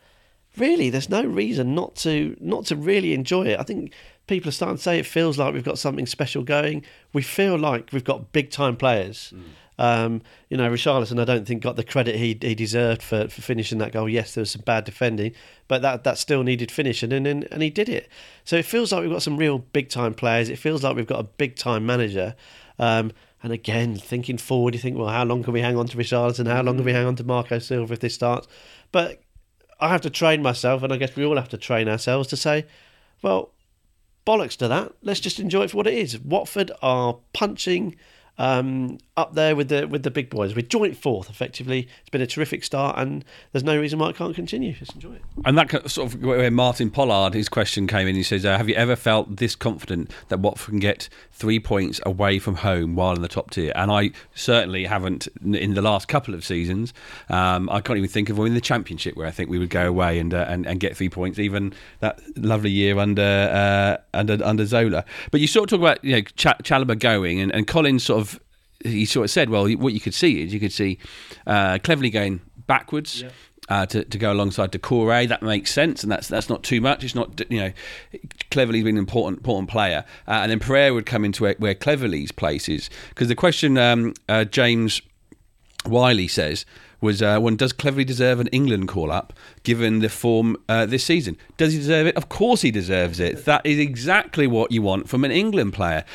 [0.58, 3.60] really, there's no reason not to not to really enjoy it.
[3.60, 3.94] I think
[4.26, 6.86] people are starting to say it feels like we've got something special going.
[7.14, 9.34] We feel like we've got big time players.
[9.36, 9.44] Mm.
[9.82, 13.42] Um, you know, Richarlison, I don't think got the credit he he deserved for, for
[13.42, 14.08] finishing that goal.
[14.08, 15.34] Yes, there was some bad defending,
[15.68, 18.08] but that that still needed finishing, and, and and he did it.
[18.46, 20.50] So it feels like we've got some real big time players.
[20.50, 22.36] It feels like we've got a big time manager.
[22.78, 25.98] Um, and again, thinking forward, you think, well, how long can we hang on to
[25.98, 26.46] Richarlison?
[26.46, 28.48] How long can we hang on to Marco Silva if this starts?
[28.92, 29.24] But
[29.80, 32.38] I have to train myself, and I guess we all have to train ourselves to
[32.38, 32.68] say,
[33.24, 33.50] well,
[34.28, 34.92] bollocks to that.
[35.02, 36.20] Let's just enjoy it for what it is.
[36.20, 37.96] Watford are punching
[38.42, 40.56] um, up there with the with the big boys.
[40.56, 41.88] We're joint fourth, effectively.
[42.00, 44.74] It's been a terrific start, and there's no reason why it can't continue.
[44.74, 45.22] Just enjoy it.
[45.46, 48.16] And that sort of where Martin Pollard, his question came in.
[48.16, 52.02] He says, uh, "Have you ever felt this confident that Watford can get three points
[52.04, 56.08] away from home while in the top tier?" And I certainly haven't in the last
[56.08, 56.96] couple of seasons.
[57.30, 59.70] Um, I can't even think of one in the Championship where I think we would
[59.70, 61.38] go away and uh, and, and get three points.
[61.38, 65.06] Even that lovely year under uh, under under Zola.
[65.30, 68.20] But you sort of talk about you know Ch- Chalobah going and, and Collins sort
[68.20, 68.31] of
[68.84, 70.98] he sort of said, well, what you could see is you could see
[71.48, 73.24] uh, Cleverley going backwards.
[73.70, 77.06] Uh, to, to go alongside Doucouré, that makes sense, and that's that's not too much.
[77.06, 77.72] It's not you know,
[78.50, 82.34] Cleverley's been an important important player, uh, and then Pereyra would come into where, Cleverley's
[82.34, 82.90] place is.
[83.10, 85.02] Because the question um, uh, James
[85.86, 86.66] Wiley says
[87.02, 91.04] was uh, one does Cleverley deserve an England call up given the form uh, this
[91.04, 91.38] season?
[91.58, 92.16] Does he deserve it?
[92.16, 93.46] Of course he deserves it.
[93.46, 96.06] That is exactly what you want from an England player.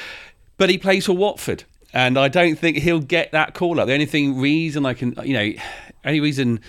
[0.57, 1.65] But he plays for Watford,
[1.97, 3.87] and I don't think he'll get that call up.
[3.87, 5.53] The only thing reason I can, you know,
[6.05, 6.61] only reason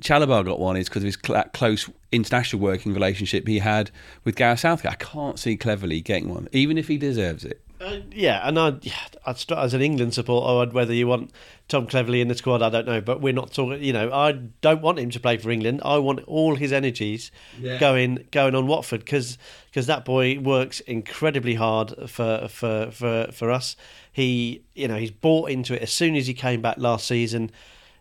[0.00, 3.92] Chalobah got one is because of his cl- close international working relationship he had
[4.24, 4.90] with Gareth Southgate.
[4.90, 7.60] I can't see Cleverley getting one, even if he deserves it.
[7.82, 8.94] Uh, yeah, and I'd, yeah,
[9.26, 10.62] I'd start as an England supporter.
[10.62, 11.32] I'd, whether you want
[11.68, 13.82] Tom Cleverley in the squad, I don't know, but we're not talking.
[13.82, 15.80] You know, I don't want him to play for England.
[15.84, 17.78] I want all his energies Yeah.
[17.78, 19.36] going going on Watford because
[19.74, 23.74] that boy works incredibly hard for for for for us.
[24.12, 27.50] He you know he's bought into it as soon as he came back last season.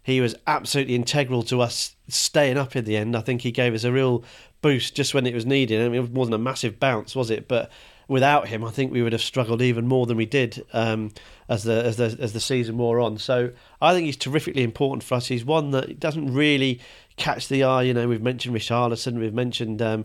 [0.03, 3.15] He was absolutely integral to us staying up in the end.
[3.15, 4.23] I think he gave us a real
[4.61, 5.79] boost just when it was needed.
[5.79, 7.47] I mean, it wasn't a massive bounce, was it?
[7.47, 7.71] But
[8.11, 11.11] without him, I think we would have struggled even more than we did um,
[11.47, 13.17] as the as the as the season wore on.
[13.17, 15.27] So I think he's terrifically important for us.
[15.27, 16.81] He's one that doesn't really
[17.15, 17.83] catch the eye.
[17.83, 20.03] You know, we've mentioned Richarlison, we've mentioned um,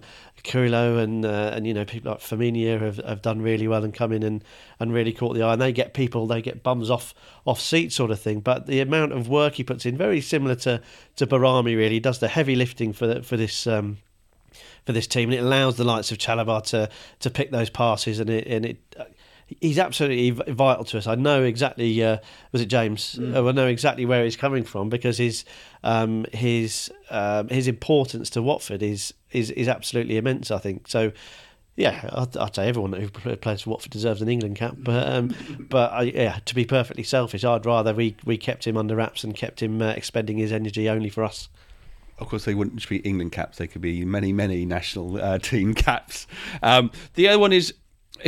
[0.55, 4.13] and uh, and you know people like Firmino have, have done really well and come
[4.13, 4.45] in and,
[4.79, 5.55] and really caught the eye.
[5.55, 7.13] And they get people, they get bums off
[7.45, 8.39] off seat sort of thing.
[8.39, 10.81] But the amount of work he puts in, very similar to
[11.17, 13.67] to Behrami, really he does the heavy lifting for the, for this.
[13.67, 13.99] Um,
[14.87, 16.89] for this team, and it allows the likes of Chalobah to
[17.21, 18.97] to pick those passes, and it and it.
[18.99, 19.05] uh,
[19.61, 21.07] He's absolutely vital to us.
[21.07, 22.03] I know exactly.
[22.03, 22.19] Uh,
[22.51, 23.17] was it James?
[23.17, 25.45] Uh, I know exactly where he's coming from because his
[25.85, 30.51] um, his um, his importance to Watford is is is absolutely immense.
[30.51, 31.13] I think so.
[31.77, 35.33] Yeah, I'd, I'd say everyone who plays for Watford deserves an England cap, but um,
[35.71, 39.23] but I, yeah, to be perfectly selfish, I'd rather we, we kept him under wraps
[39.23, 41.49] and kept him uh, expending his energy only for us.
[42.19, 45.39] Of course, they wouldn't just be England caps; they could be many, many national uh,
[45.51, 46.27] team caps.
[46.63, 47.75] Um, the other one is,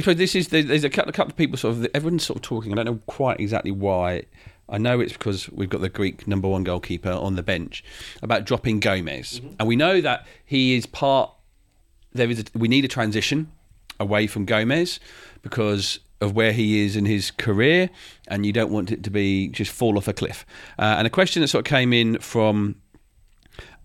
[0.04, 2.72] this is there's a couple, a couple of people sort of everyone's sort of talking.
[2.72, 4.24] I don't know quite exactly why.
[4.70, 7.82] I know it's because we've got the Greek number one goalkeeper on the bench
[8.22, 11.32] about dropping Gomes, and we know that he is part.
[12.12, 13.50] There is a, we need a transition
[14.00, 15.00] away from Gomes
[15.42, 17.90] because of where he is in his career,
[18.26, 20.44] and you don't want it to be just fall off a cliff.
[20.78, 22.76] Uh, and a question that sort of came in from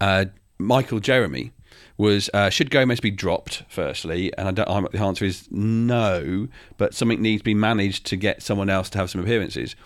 [0.04, 0.26] uh,
[0.58, 1.52] Michael Jeremy
[1.98, 4.36] was uh, should Gomes be dropped firstly?
[4.38, 8.18] And I don't, I'm, the answer is no, but something needs to be managed to
[8.18, 9.78] get someone else to have some appearances.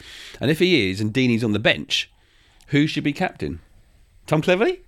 [0.41, 2.10] And if he is, and Deeney's on the bench,
[2.67, 3.60] who should be captain?
[4.25, 4.80] Tom Cleverley?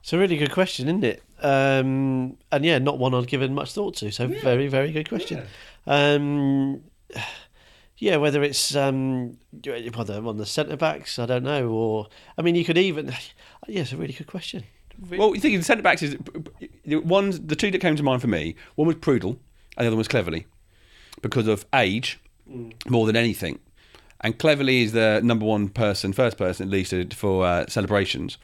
[0.00, 1.22] It's a really good question, isn't it?
[1.42, 4.10] Um, and yeah, not one I'd given much thought to.
[4.10, 5.42] So very, very good question.
[5.86, 6.84] Um,
[7.98, 11.68] yeah, whether it's um, whether on the centre backs, I don't know.
[11.68, 13.12] Or I mean, you could even.
[13.66, 14.64] Yeah, it's a really good question.
[15.08, 16.18] Well, you think the centre backs is
[16.84, 17.30] one.
[17.46, 19.38] The two that came to mind for me, one was Prödl,
[19.78, 20.44] and the other was Cleverley,
[21.22, 22.20] because of age
[22.86, 23.58] more than anything.
[24.20, 28.38] And Cleverley is the number one person, first person at least, for uh, celebrations.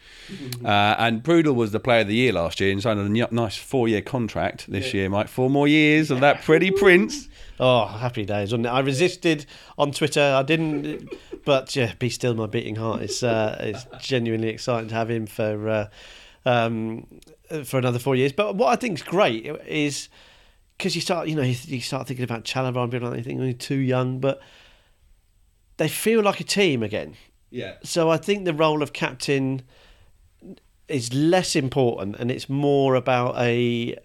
[0.62, 3.56] Uh, and Prödl was the player of the year last year and signed a nice
[3.56, 5.28] four-year contract this year, Mike.
[5.28, 7.29] Four more years of that pretty prince.
[7.62, 8.70] Oh, happy days, wasn't it?
[8.70, 9.44] I resisted
[9.76, 10.22] on Twitter.
[10.22, 11.12] I didn't,
[11.44, 13.02] but yeah, be still my beating heart.
[13.02, 15.88] It's uh, it's genuinely exciting to have him for uh,
[16.46, 17.06] um,
[17.64, 18.32] for another four years.
[18.32, 20.08] But what I think is great is
[20.78, 23.38] because you start, you know, you, start thinking about Chalobah and being like, you think
[23.38, 24.40] they're too young, but
[25.76, 27.14] they feel like a team again.
[27.50, 27.74] Yeah.
[27.82, 29.60] So I think the role of captain
[30.88, 33.96] is less important, and it's more about a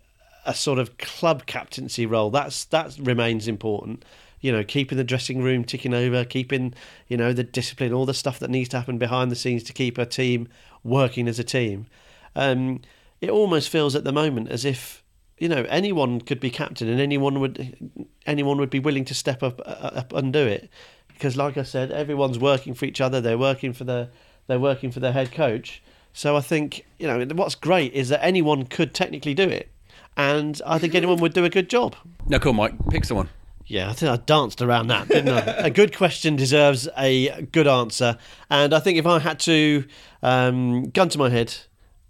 [0.46, 2.30] a sort of club captaincy role.
[2.30, 4.06] That's that remains important.
[4.42, 6.74] You know, keeping the dressing room ticking over, keeping
[7.08, 9.74] you know the discipline, all the stuff that needs to happen behind the scenes to
[9.74, 10.48] keep a team
[10.84, 11.88] working as a team.
[12.36, 12.82] Um,
[13.22, 15.04] it almost feels at the moment as if
[15.38, 19.44] you know anyone could be captain and anyone would anyone would be willing to step
[19.44, 20.70] up up and do it
[21.08, 24.10] because like I said everyone's working for each other they're working for the
[24.48, 25.82] they're working for their head coach
[26.14, 29.70] so I think you know what's great is that anyone could technically do it
[30.18, 31.96] and I think anyone would do a good job
[32.28, 32.74] No, cool, Mike.
[32.90, 33.30] Pick someone.
[33.68, 35.40] yeah, I think I danced around that, didn't I?
[35.68, 38.18] a good question deserves a good answer.
[38.50, 39.86] And I think if I had to,
[40.24, 41.54] um, gun to my head,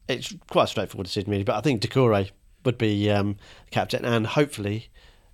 [0.07, 1.43] it's quite a straightforward decision, really.
[1.43, 2.31] But I think Doucouré
[2.63, 3.37] would be um,
[3.71, 4.89] captain, and hopefully,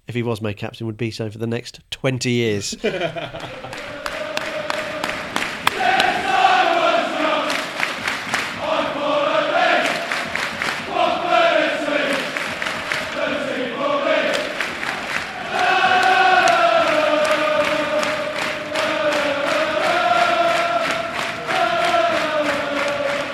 [0.08, 2.76] if he was made captain, would be so for the next 20 years.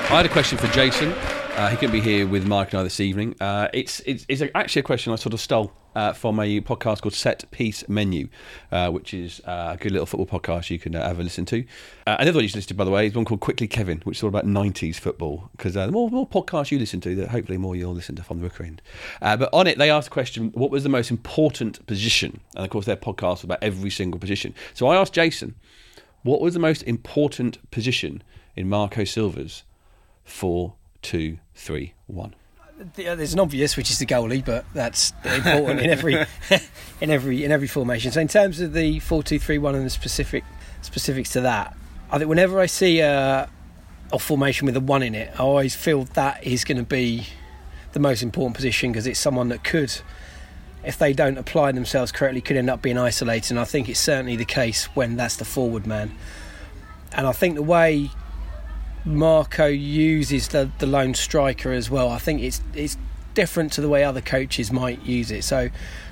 [0.10, 1.12] I had a question for Jason.
[1.12, 3.36] Uh, he couldn't be here with Mike and I this evening.
[3.42, 7.02] Uh, it's, it's, it's actually a question I sort of stole uh, from a podcast
[7.02, 8.30] called Set Piece Menu,
[8.72, 11.44] uh, which is uh, a good little football podcast you can uh, have a listen
[11.48, 11.66] to.
[12.06, 14.20] Another one you should listen to, by the way, is one called Quickly Kevin, which
[14.20, 15.50] is all about 90s football.
[15.58, 18.40] Because the more, more podcasts you listen to, the hopefully more you'll listen to from
[18.40, 18.82] the Rooker end.
[19.20, 22.40] But on it, they asked the question, what was the most important position?
[22.56, 24.56] And of course, their podcast was about every single position.
[24.74, 25.56] So I asked Jason,
[26.24, 28.24] what was the most important position
[28.56, 29.64] in Marco Silva's
[30.28, 32.36] 4 2 3 1?
[32.96, 36.14] The- uh, There's an obvious, which is the goalie, but that's important in every
[37.02, 38.12] in every in every formation.
[38.12, 40.44] So in terms of the four two three one and the specific
[40.84, 41.76] specifics to that,
[42.12, 43.50] I think whenever I see a,
[44.14, 47.26] a formation with a one in it, I always feel that is going to be
[47.94, 49.92] the most important position because it's someone that could,
[50.84, 53.50] if they don't apply themselves correctly, could end up being isolated.
[53.52, 56.16] And I think it's certainly the case when that's the forward man.
[57.12, 58.12] And I think the way
[59.06, 62.10] Marco uses the, the lone striker as well.
[62.10, 62.98] I think it's it's
[63.34, 65.44] different to the way other coaches might use it.
[65.44, 65.70] So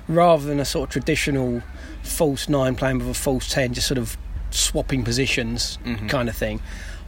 [0.08, 1.62] rather than a sort of traditional
[2.02, 4.16] false nine playing with a false ten, just sort of
[4.50, 6.06] swapping positions mm-hmm.
[6.06, 6.60] kind of thing,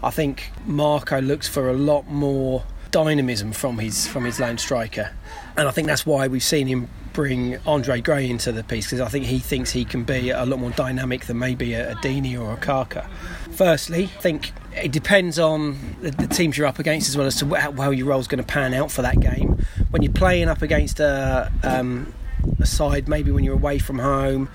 [0.03, 5.12] I think Marco looks for a lot more dynamism from his from his lone striker,
[5.57, 9.00] and I think that's why we've seen him bring Andre Gray into the piece because
[9.00, 11.94] I think he thinks he can be a lot more dynamic than maybe a, a
[11.96, 13.11] Deeney or a Kaka.
[13.50, 17.35] Firstly, I think it depends on the, the teams you're up against as well as
[17.40, 19.61] to how, how your role's going to pan out for that game.
[19.90, 22.14] When you're playing up against a, um,
[22.61, 24.48] a side, maybe when you're away from home,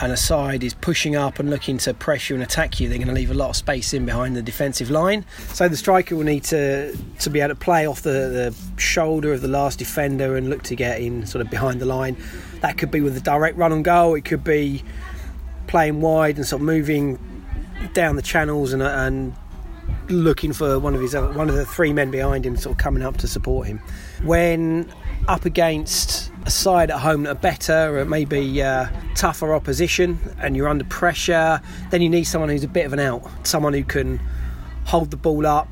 [0.00, 3.08] and a side is pushing up and looking to pressure and attack you, they're going
[3.08, 5.24] to leave a lot of space in behind the defensive line.
[5.48, 9.32] So the striker will need to to be able to play off the, the shoulder
[9.32, 12.16] of the last defender and look to get in sort of behind the line.
[12.60, 14.14] That could be with a direct run on goal.
[14.14, 14.82] It could be
[15.66, 17.18] playing wide and sort of moving
[17.92, 19.34] down the channels and, and
[20.08, 23.02] looking for one of his one of the three men behind him, sort of coming
[23.02, 23.80] up to support him.
[24.22, 24.90] When
[25.28, 30.56] up against a side at home that are better or maybe uh, tougher opposition, and
[30.56, 33.84] you're under pressure, then you need someone who's a bit of an out, someone who
[33.84, 34.20] can
[34.84, 35.68] hold the ball up,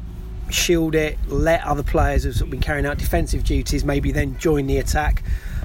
[0.50, 4.78] shield it, let other players who've been carrying out defensive duties maybe then join the
[4.78, 5.22] attack.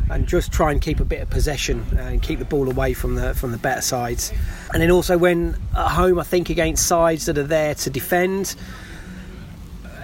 [0.10, 2.94] And just try and keep a bit of possession uh, and keep the ball away
[2.94, 4.32] from the from the better sides.
[4.72, 8.56] And then also when at home, I think against sides that are there to defend,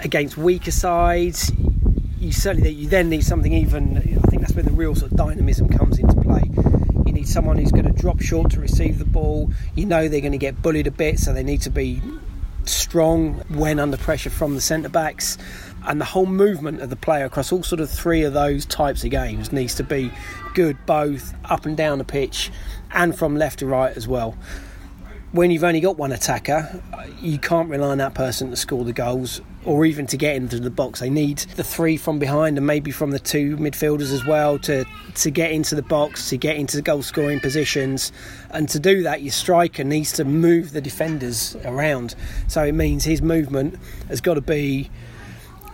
[0.04, 1.54] against weaker sides,
[2.20, 4.23] you certainly you then need something even.
[4.54, 6.44] That's where the real sort of dynamism comes into play.
[7.08, 9.52] You need someone who's going to drop short to receive the ball.
[9.74, 12.04] You know they're going to get bullied a bit, so they need to be
[12.66, 15.39] strong when under pressure from the centre backs.
[15.88, 19.04] And the whole movement of the player across all sort of three of those types
[19.04, 20.12] of games needs to be
[20.54, 22.52] good both up and down the pitch
[22.92, 24.38] and from left to right as well
[25.34, 26.80] when you've only got one attacker,
[27.19, 30.60] you can't rely on that person to score the goals or even to get into
[30.60, 31.00] the box.
[31.00, 34.86] They need the three from behind and maybe from the two midfielders as well to
[35.15, 38.12] to get into the box, to get into the goal scoring positions.
[38.52, 42.13] And to do that, your striker needs to move the defenders around.
[42.48, 44.91] So it means his movement has got to be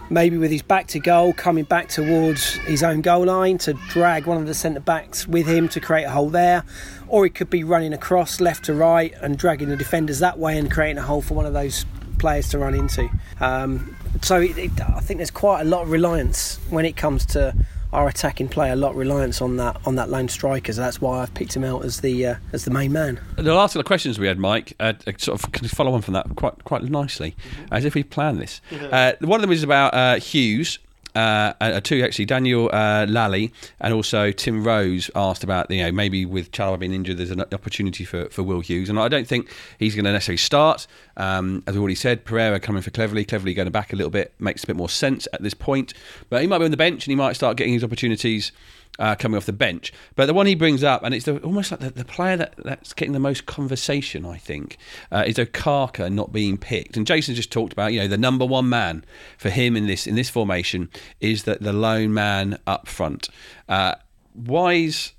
[0.09, 4.25] maybe with his back to goal, coming back towards his own goal line to drag
[4.25, 6.63] one of the centre backs with him to create a hole there,
[7.09, 10.57] or he could be running across left to right and dragging the defenders that way
[10.57, 11.85] and creating a hole for one of those
[12.17, 13.09] players to run into.
[13.39, 17.25] Um, so it, it, I think there's quite a lot of reliance when it comes
[17.27, 17.55] to
[17.91, 18.69] our attacking play.
[18.69, 20.71] A lot of reliance on that on that lone striker.
[20.73, 23.19] So that's why I've picked him out as the uh, as the main man.
[23.35, 26.27] The last of questions we had, Mike, uh, sort of can follow on from that
[26.35, 27.35] quite quite nicely,
[27.71, 28.61] as if we planned this.
[28.91, 30.79] Uh, one of them is about uh, Hughes.
[31.19, 33.51] Uh, uh, two actually, Daniel uh, Lally
[33.81, 37.41] and also Tim Rose asked about you know maybe with Chalobah being injured, there's an
[37.41, 40.87] opportunity for, for Will Hughes, and I don't think he's going to necessarily start.
[41.17, 44.33] Um, as we already said, Pereyra coming for Cleverley, Cleverley going back a little bit
[44.39, 45.93] makes a bit more sense at this point,
[46.29, 48.53] but he might be on the bench and he might start getting his opportunities
[48.97, 49.93] uh, coming off the bench.
[50.15, 52.55] But the one he brings up, and it's the, almost like the, the player that,
[52.57, 54.77] that's getting the most conversation, I think,
[55.11, 56.97] uh, is Okaka not being picked.
[56.97, 59.05] And Jason just talked about, you know, the number one man
[59.37, 60.89] for him in this in this formation
[61.21, 63.29] is that the lone man up front.
[63.67, 63.95] Uh,
[64.35, 65.13] Wise,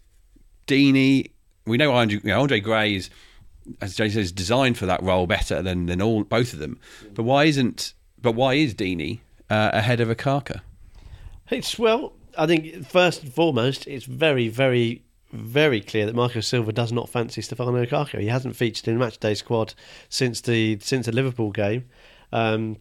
[0.66, 1.30] Deeney,
[1.66, 3.10] we know Andre, you know, Andre Gray is,
[3.80, 6.78] as Jason says, designed for that role better than than all both of them.
[7.14, 7.94] But why isn't?
[8.20, 10.60] But why is Deeney uh, ahead of Okaka?
[11.48, 16.72] It's well, I think first and foremost, it's very, very, very clear that Marco Silva
[16.72, 18.18] does not fancy Stefano Okaka.
[18.18, 19.74] He hasn't featured in matchday squad
[20.08, 21.84] since the since the Liverpool game,
[22.32, 22.78] um,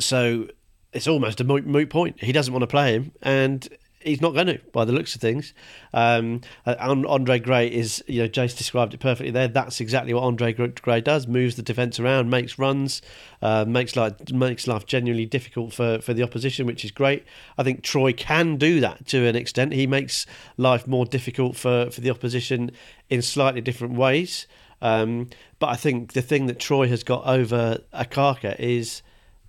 [0.00, 0.48] so
[0.92, 2.20] it's almost a moot point.
[2.20, 3.68] He doesn't want to play him, and
[4.06, 5.52] he's not going to, by the looks of things.
[5.92, 9.48] Um, uh, An- Andre Gray is, you know, Jace described it perfectly there.
[9.48, 13.02] That's exactly what Andre Gray does: moves the defence around, makes runs,
[13.42, 17.24] uh, makes life makes life genuinely difficult for for the opposition, which is great.
[17.58, 19.72] I think Troy can do that to an extent.
[19.72, 20.26] He makes
[20.56, 22.70] life more difficult for for the opposition
[23.10, 24.46] in slightly different ways.
[24.82, 29.02] Um, but I think the thing that Troy has got over Okaka is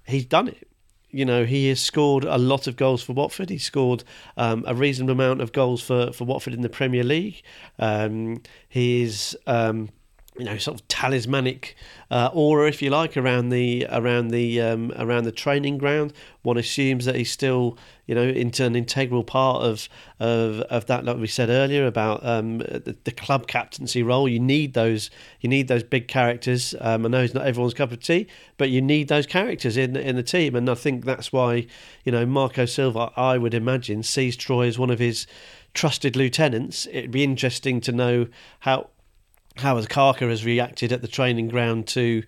[0.06, 0.67] he's done it.
[1.18, 3.50] You know, he has scored a lot of goals for Watford.
[3.50, 4.04] He's scored
[4.38, 7.42] um, a reasonable amount of goals for, for Watford in the Premier League.
[7.80, 9.90] Um, he's um,
[10.38, 11.76] you know sort of talismanic
[12.10, 16.14] uh, aura, if you like, around the around the um, around the training ground.
[16.44, 21.06] One assumes that he's still you know into an integral part of of, of that,
[21.06, 24.30] like we said earlier about um, the, the club captaincy role.
[24.30, 25.10] You need those
[25.42, 26.76] you need those big characters.
[26.80, 28.28] Um, I know it's not everyone's cup of tea,
[28.58, 31.68] but you need those characters in in the team, and I think that's why
[32.04, 35.26] you know Marco Silva, I would imagine, sees Troy as one of his
[35.74, 36.88] trusted lieutenants.
[36.92, 38.28] It'd be interesting to know
[38.62, 38.90] how
[39.60, 42.24] how Kaka has reacted at the training ground to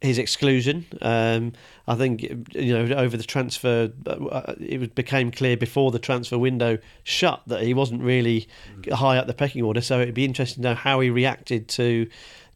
[0.00, 0.84] his exclusion.
[1.00, 1.52] Um,
[1.88, 6.78] I think you know over the transfer, uh, it became clear before the transfer window
[7.02, 8.46] shut that he wasn't really
[8.92, 9.80] high up the pecking order.
[9.80, 12.08] So it'd be interesting to know how he reacted to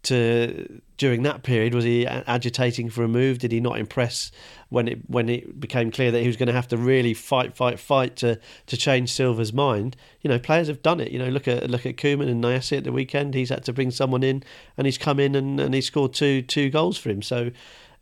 [0.05, 1.75] to during that period.
[1.75, 3.39] Was he agitating for a move?
[3.39, 4.31] Did he not impress
[4.69, 7.57] when it when it became clear that he was going to have to really fight,
[7.57, 9.97] fight, fight to to change Silva's mind?
[10.21, 11.11] You know, players have done it.
[11.11, 13.35] You know, look at look at Koeman and Niasse at the weekend.
[13.35, 14.43] He's had to bring someone in,
[14.77, 17.23] and he's come in and, and he scored two two goals for him.
[17.23, 17.51] So.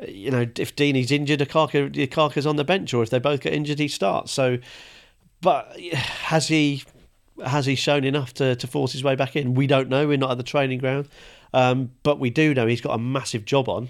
[0.07, 3.55] You know, if Deeney's injured, Okaka, Okaka's on the bench, or if they both get
[3.55, 4.31] injured, he starts.
[4.31, 4.59] So,
[5.41, 6.85] but has he
[7.45, 9.55] has he shown enough to, to force his way back in?
[9.55, 10.07] We don't know.
[10.07, 11.09] We're not at the training ground.
[11.53, 13.89] Um, but we do know he's got a massive job on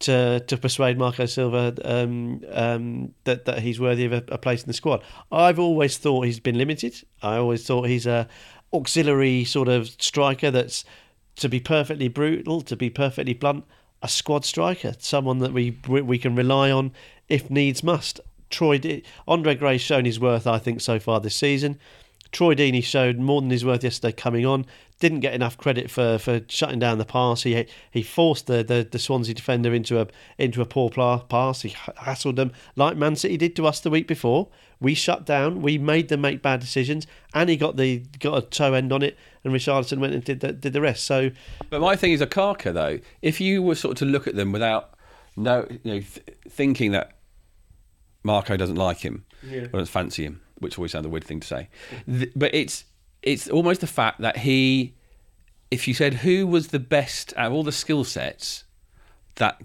[0.00, 4.62] to to persuade Marco Silva um, um, that that he's worthy of a, a, place
[4.62, 5.02] in the squad.
[5.30, 6.96] I've always thought he's been limited.
[7.22, 8.28] I always thought he's a
[8.72, 10.84] auxiliary sort of striker that's
[11.36, 13.64] to be perfectly brutal, to be perfectly blunt,
[14.02, 16.92] a squad striker, someone that we we can rely on
[17.28, 18.20] if needs must.
[18.50, 21.78] Troy did, Andre Gray's shown his worth, I think, so far this season.
[22.30, 24.66] Troy Deeney showed more than his worth yesterday coming on.
[25.00, 27.42] Didn't get enough credit for, for shutting down the pass.
[27.42, 30.06] He he forced the, the, the Swansea defender into a
[30.38, 31.62] into a poor pass.
[31.62, 34.48] He hassled them like Man City did to us the week before.
[34.80, 35.62] We shut down.
[35.62, 39.02] We made them make bad decisions, and he got the got a toe end on
[39.02, 39.18] it.
[39.42, 41.04] And Richarlison went and did the, did the rest.
[41.04, 41.30] So,
[41.70, 43.00] but my thing is a Okaka though.
[43.20, 44.94] If you were sort of to look at them without
[45.36, 47.16] no you know th- thinking that
[48.22, 49.62] Marco doesn't like him yeah.
[49.62, 51.68] or doesn't fancy him which always sounds a weird thing to say.
[52.34, 52.84] but it's
[53.24, 54.94] it's almost the fact that he,
[55.70, 58.64] if you said who was the best out of all the skill sets
[59.36, 59.60] that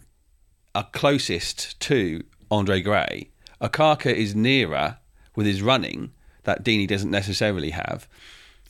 [0.73, 3.29] are closest to Andre Gray,
[3.61, 4.97] Okaka is nearer
[5.35, 8.07] with his running that Deeney doesn't necessarily have,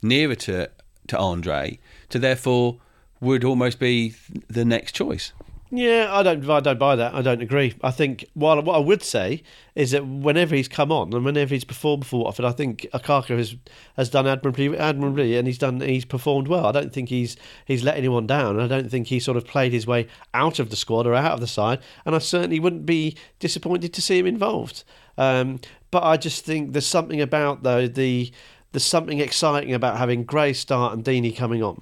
[0.01, 0.69] nearer to
[1.07, 1.79] to Andre,
[2.09, 2.79] to therefore
[3.21, 4.15] would almost be
[4.47, 5.33] the next choice.
[5.71, 6.49] Yeah, I don't.
[6.49, 7.13] I don't buy that.
[7.13, 7.75] I don't agree.
[7.83, 9.43] I think while what I would say
[9.75, 13.37] is that whenever he's come on and whenever he's performed for Watford, I think Okaka
[13.37, 13.55] has
[13.95, 16.65] has done admirably, admirably, and he's done he's performed well.
[16.65, 18.59] I don't think he's he's let anyone down.
[18.59, 21.33] I don't think he sort of played his way out of the squad or out
[21.33, 21.79] of the side.
[22.03, 24.83] And I certainly wouldn't be disappointed to see him involved.
[25.19, 25.59] Um,
[25.91, 28.31] but I just think there's something about though the
[28.71, 31.79] there's something exciting about having Gray start and Deeney coming on.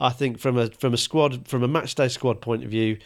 [0.00, 2.98] I think from a from a squad from a match day squad point of view,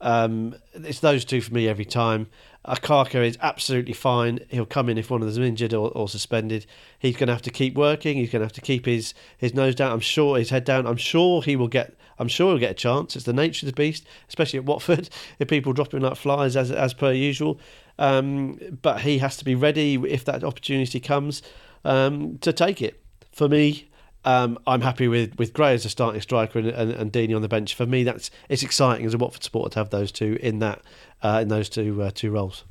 [0.00, 2.28] um, it's those two for me every time.
[2.66, 4.40] Okaka is absolutely fine.
[4.48, 6.64] He'll come in if one of them is injured or, or suspended.
[6.98, 8.16] He's going to have to keep working.
[8.16, 9.92] He's going to have to keep his, his nose down.
[9.92, 10.86] I'm sure his head down.
[10.86, 11.94] I'm sure he will get.
[12.18, 13.16] I'm sure he'll get a chance.
[13.16, 15.10] It's the nature of the beast, especially at Watford.
[15.38, 17.58] If people drop him like flies as as per usual,
[17.98, 21.42] um, but he has to be ready if that opportunity comes
[21.84, 23.02] um, to take it.
[23.32, 23.90] For me,
[24.24, 27.42] um, I'm happy with, with Gray as a starting striker and, and, and Deeney on
[27.42, 27.74] the bench.
[27.74, 30.82] For me, that's it's exciting as a Watford supporter to have those two in that
[31.22, 32.64] uh, in those two uh, two roles.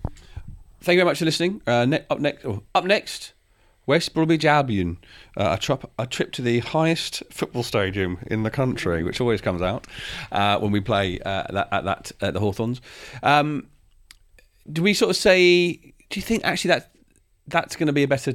[0.81, 1.61] Thank you very much for listening.
[1.65, 3.33] Uh, ne- up next, oh, up next,
[3.85, 4.97] West Bromwich Albion,
[5.37, 9.39] uh, a, trip, a trip to the highest football stadium in the country, which always
[9.39, 9.87] comes out
[10.31, 12.81] uh, when we play uh, that, at that at the Hawthorns.
[13.21, 13.67] Um,
[14.71, 15.73] do we sort of say?
[15.73, 16.91] Do you think actually that
[17.47, 18.33] that's going to be a better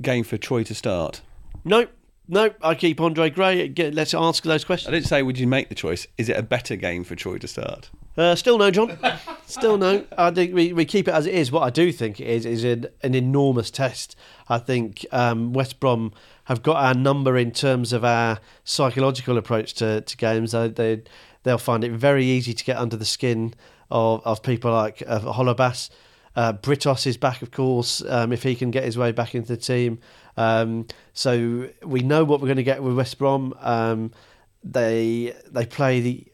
[0.00, 1.20] game for Troy to start?
[1.64, 1.86] No,
[2.32, 3.68] no, I keep Andre Gray.
[3.68, 4.88] Get, let's ask those questions.
[4.88, 6.06] I didn't say would you make the choice.
[6.16, 7.90] Is it a better game for Troy to start?
[8.16, 8.96] Uh, still no, John.
[9.46, 10.06] Still no.
[10.16, 11.52] I think we, we keep it as it is.
[11.52, 14.16] What I do think it is is an, an enormous test.
[14.48, 16.10] I think um, West Brom
[16.44, 20.52] have got our number in terms of our psychological approach to, to games.
[20.52, 21.02] They, they
[21.42, 23.52] they'll find it very easy to get under the skin
[23.90, 25.90] of, of people like uh, Holebas.
[26.34, 29.48] Uh, Britos is back, of course, um, if he can get his way back into
[29.48, 29.98] the team.
[30.36, 33.54] Um, so we know what we're going to get with West Brom.
[33.60, 34.12] Um,
[34.64, 36.32] they they play the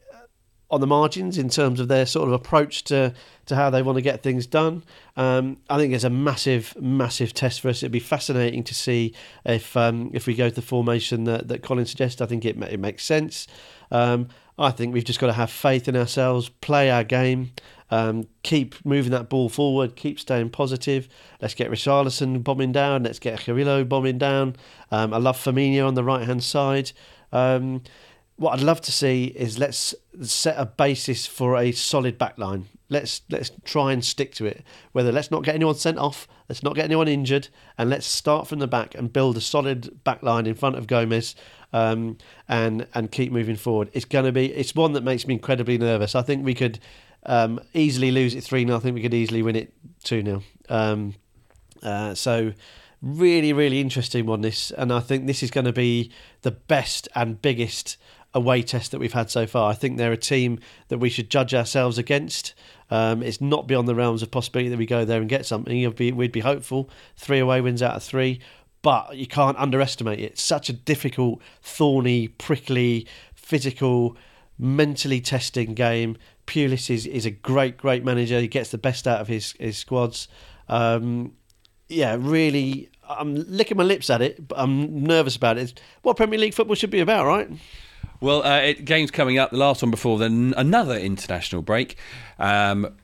[0.71, 3.13] on the margins in terms of their sort of approach to,
[3.47, 4.83] to how they want to get things done.
[5.17, 7.81] Um, I think it's a massive, massive test for us.
[7.81, 11.63] It'd be fascinating to see if um, if we go to the formation that, that
[11.63, 12.21] Colin suggests.
[12.21, 13.47] I think it, it makes sense.
[13.89, 14.27] Um,
[14.59, 17.53] I think we've just got to have faith in ourselves, play our game,
[17.91, 21.07] um, keep moving that ball forward, keep staying positive.
[21.41, 23.03] Let's get Richarlison bombing down.
[23.03, 24.55] Let's get Carrillo bombing down.
[24.91, 26.91] Um, I love Femenía on the right hand side.
[27.31, 27.81] Um,
[28.39, 32.63] what I'd love to see is let's set a basis for a solid backline.
[32.87, 34.63] Let's let's try and stick to it.
[34.93, 38.47] Whether let's not get anyone sent off, let's not get anyone injured, and let's start
[38.47, 41.35] from the back and build a solid backline in front of Gomes,
[41.73, 42.17] um,
[42.47, 43.89] and and keep moving forward.
[43.93, 46.15] It's to be it's one that makes me incredibly nervous.
[46.15, 46.79] I think we could
[47.25, 50.43] um, easily lose it three 0 I think we could easily win it two 0
[50.69, 51.15] um,
[51.83, 52.53] uh, So
[53.01, 56.11] really really interesting one this, and I think this is going to be
[56.41, 57.97] the best and biggest
[58.33, 59.71] away test that we've had so far.
[59.71, 60.59] I think they're a team
[60.89, 62.53] that we should judge ourselves against.
[62.91, 65.89] Um, it's not beyond the realms of possibility that we go there and get something.
[65.91, 66.89] Be, we'd be hopeful.
[67.15, 68.39] Three away wins out of three,
[68.81, 70.23] but you can't underestimate it.
[70.23, 74.15] It's such a difficult, thorny, prickly, physical,
[74.59, 76.17] mentally testing game.
[76.45, 78.39] Pulis is, is a great, great manager.
[78.39, 80.27] He gets the best out of his, his squads.
[80.67, 81.33] Um,
[81.87, 85.61] yeah, really, I'm licking my lips at it, but I'm nervous about it.
[85.61, 87.49] It's what Premier League football should be about, right?
[88.21, 89.51] Well, uh, it, games coming up.
[89.51, 91.97] The last one before then, another international break.
[92.37, 92.95] Um,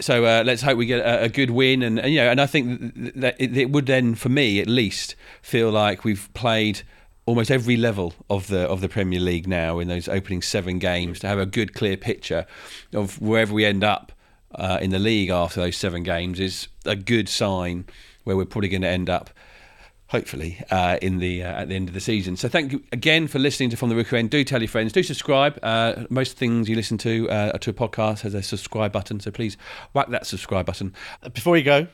[0.00, 2.40] so uh, let's hope we get a, a good win, and, and, you know, and
[2.40, 6.82] I think that it, it, would then, for me at least, feel like we've played
[7.28, 11.20] almost every level of the of the Premier League now in those opening seven games
[11.20, 12.46] to have a good, clear picture
[12.94, 14.12] of wherever we end up
[14.54, 17.84] uh, in the league after those seven games is a good sign
[18.24, 19.28] where we're probably going to end up
[20.06, 22.34] hopefully uh, in the uh, at the end of the season.
[22.34, 24.30] So thank you again for listening to From the Rookery End.
[24.30, 24.92] Do tell your friends.
[24.92, 25.58] Do subscribe.
[25.62, 29.20] Uh, most things you listen to uh, to a podcast has a subscribe button.
[29.20, 29.58] So please
[29.92, 30.94] whack that subscribe button.
[31.34, 31.88] Before you go.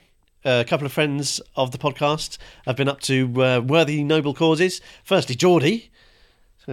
[0.45, 4.81] A couple of friends of the podcast have been up to uh, worthy, noble causes.
[5.03, 5.91] Firstly, Geordie,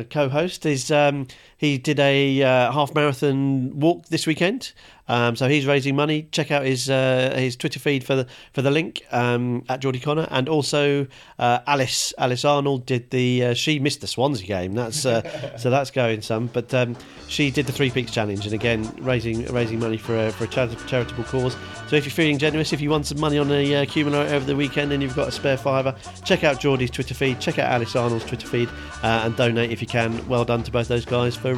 [0.10, 4.74] co-host, is um, he did a uh, half marathon walk this weekend.
[5.12, 6.30] Um, so he's raising money.
[6.32, 10.00] Check out his uh, his Twitter feed for the for the link um, at Geordie
[10.00, 11.06] Connor, and also
[11.38, 14.74] uh, Alice Alice Arnold did the uh, she missed the Swansea game.
[14.74, 16.96] That's uh, so that's going some, but um,
[17.28, 20.48] she did the Three Peaks challenge, and again raising raising money for a, for a
[20.48, 21.58] charitable cause.
[21.90, 24.46] So if you're feeling generous, if you want some money on the uh, accumulator over
[24.46, 25.94] the weekend and you've got a spare fiver,
[26.24, 28.70] check out Geordie's Twitter feed, check out Alice Arnold's Twitter feed,
[29.04, 30.26] uh, and donate if you can.
[30.30, 31.54] Well done to both those guys for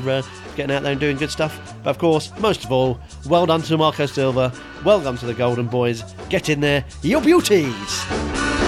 [0.55, 1.75] getting out there and doing good stuff.
[1.83, 4.53] But of course, most of all, well done to Marco Silva.
[4.83, 6.03] Welcome to the Golden Boys.
[6.29, 8.62] Get in there, your beauties.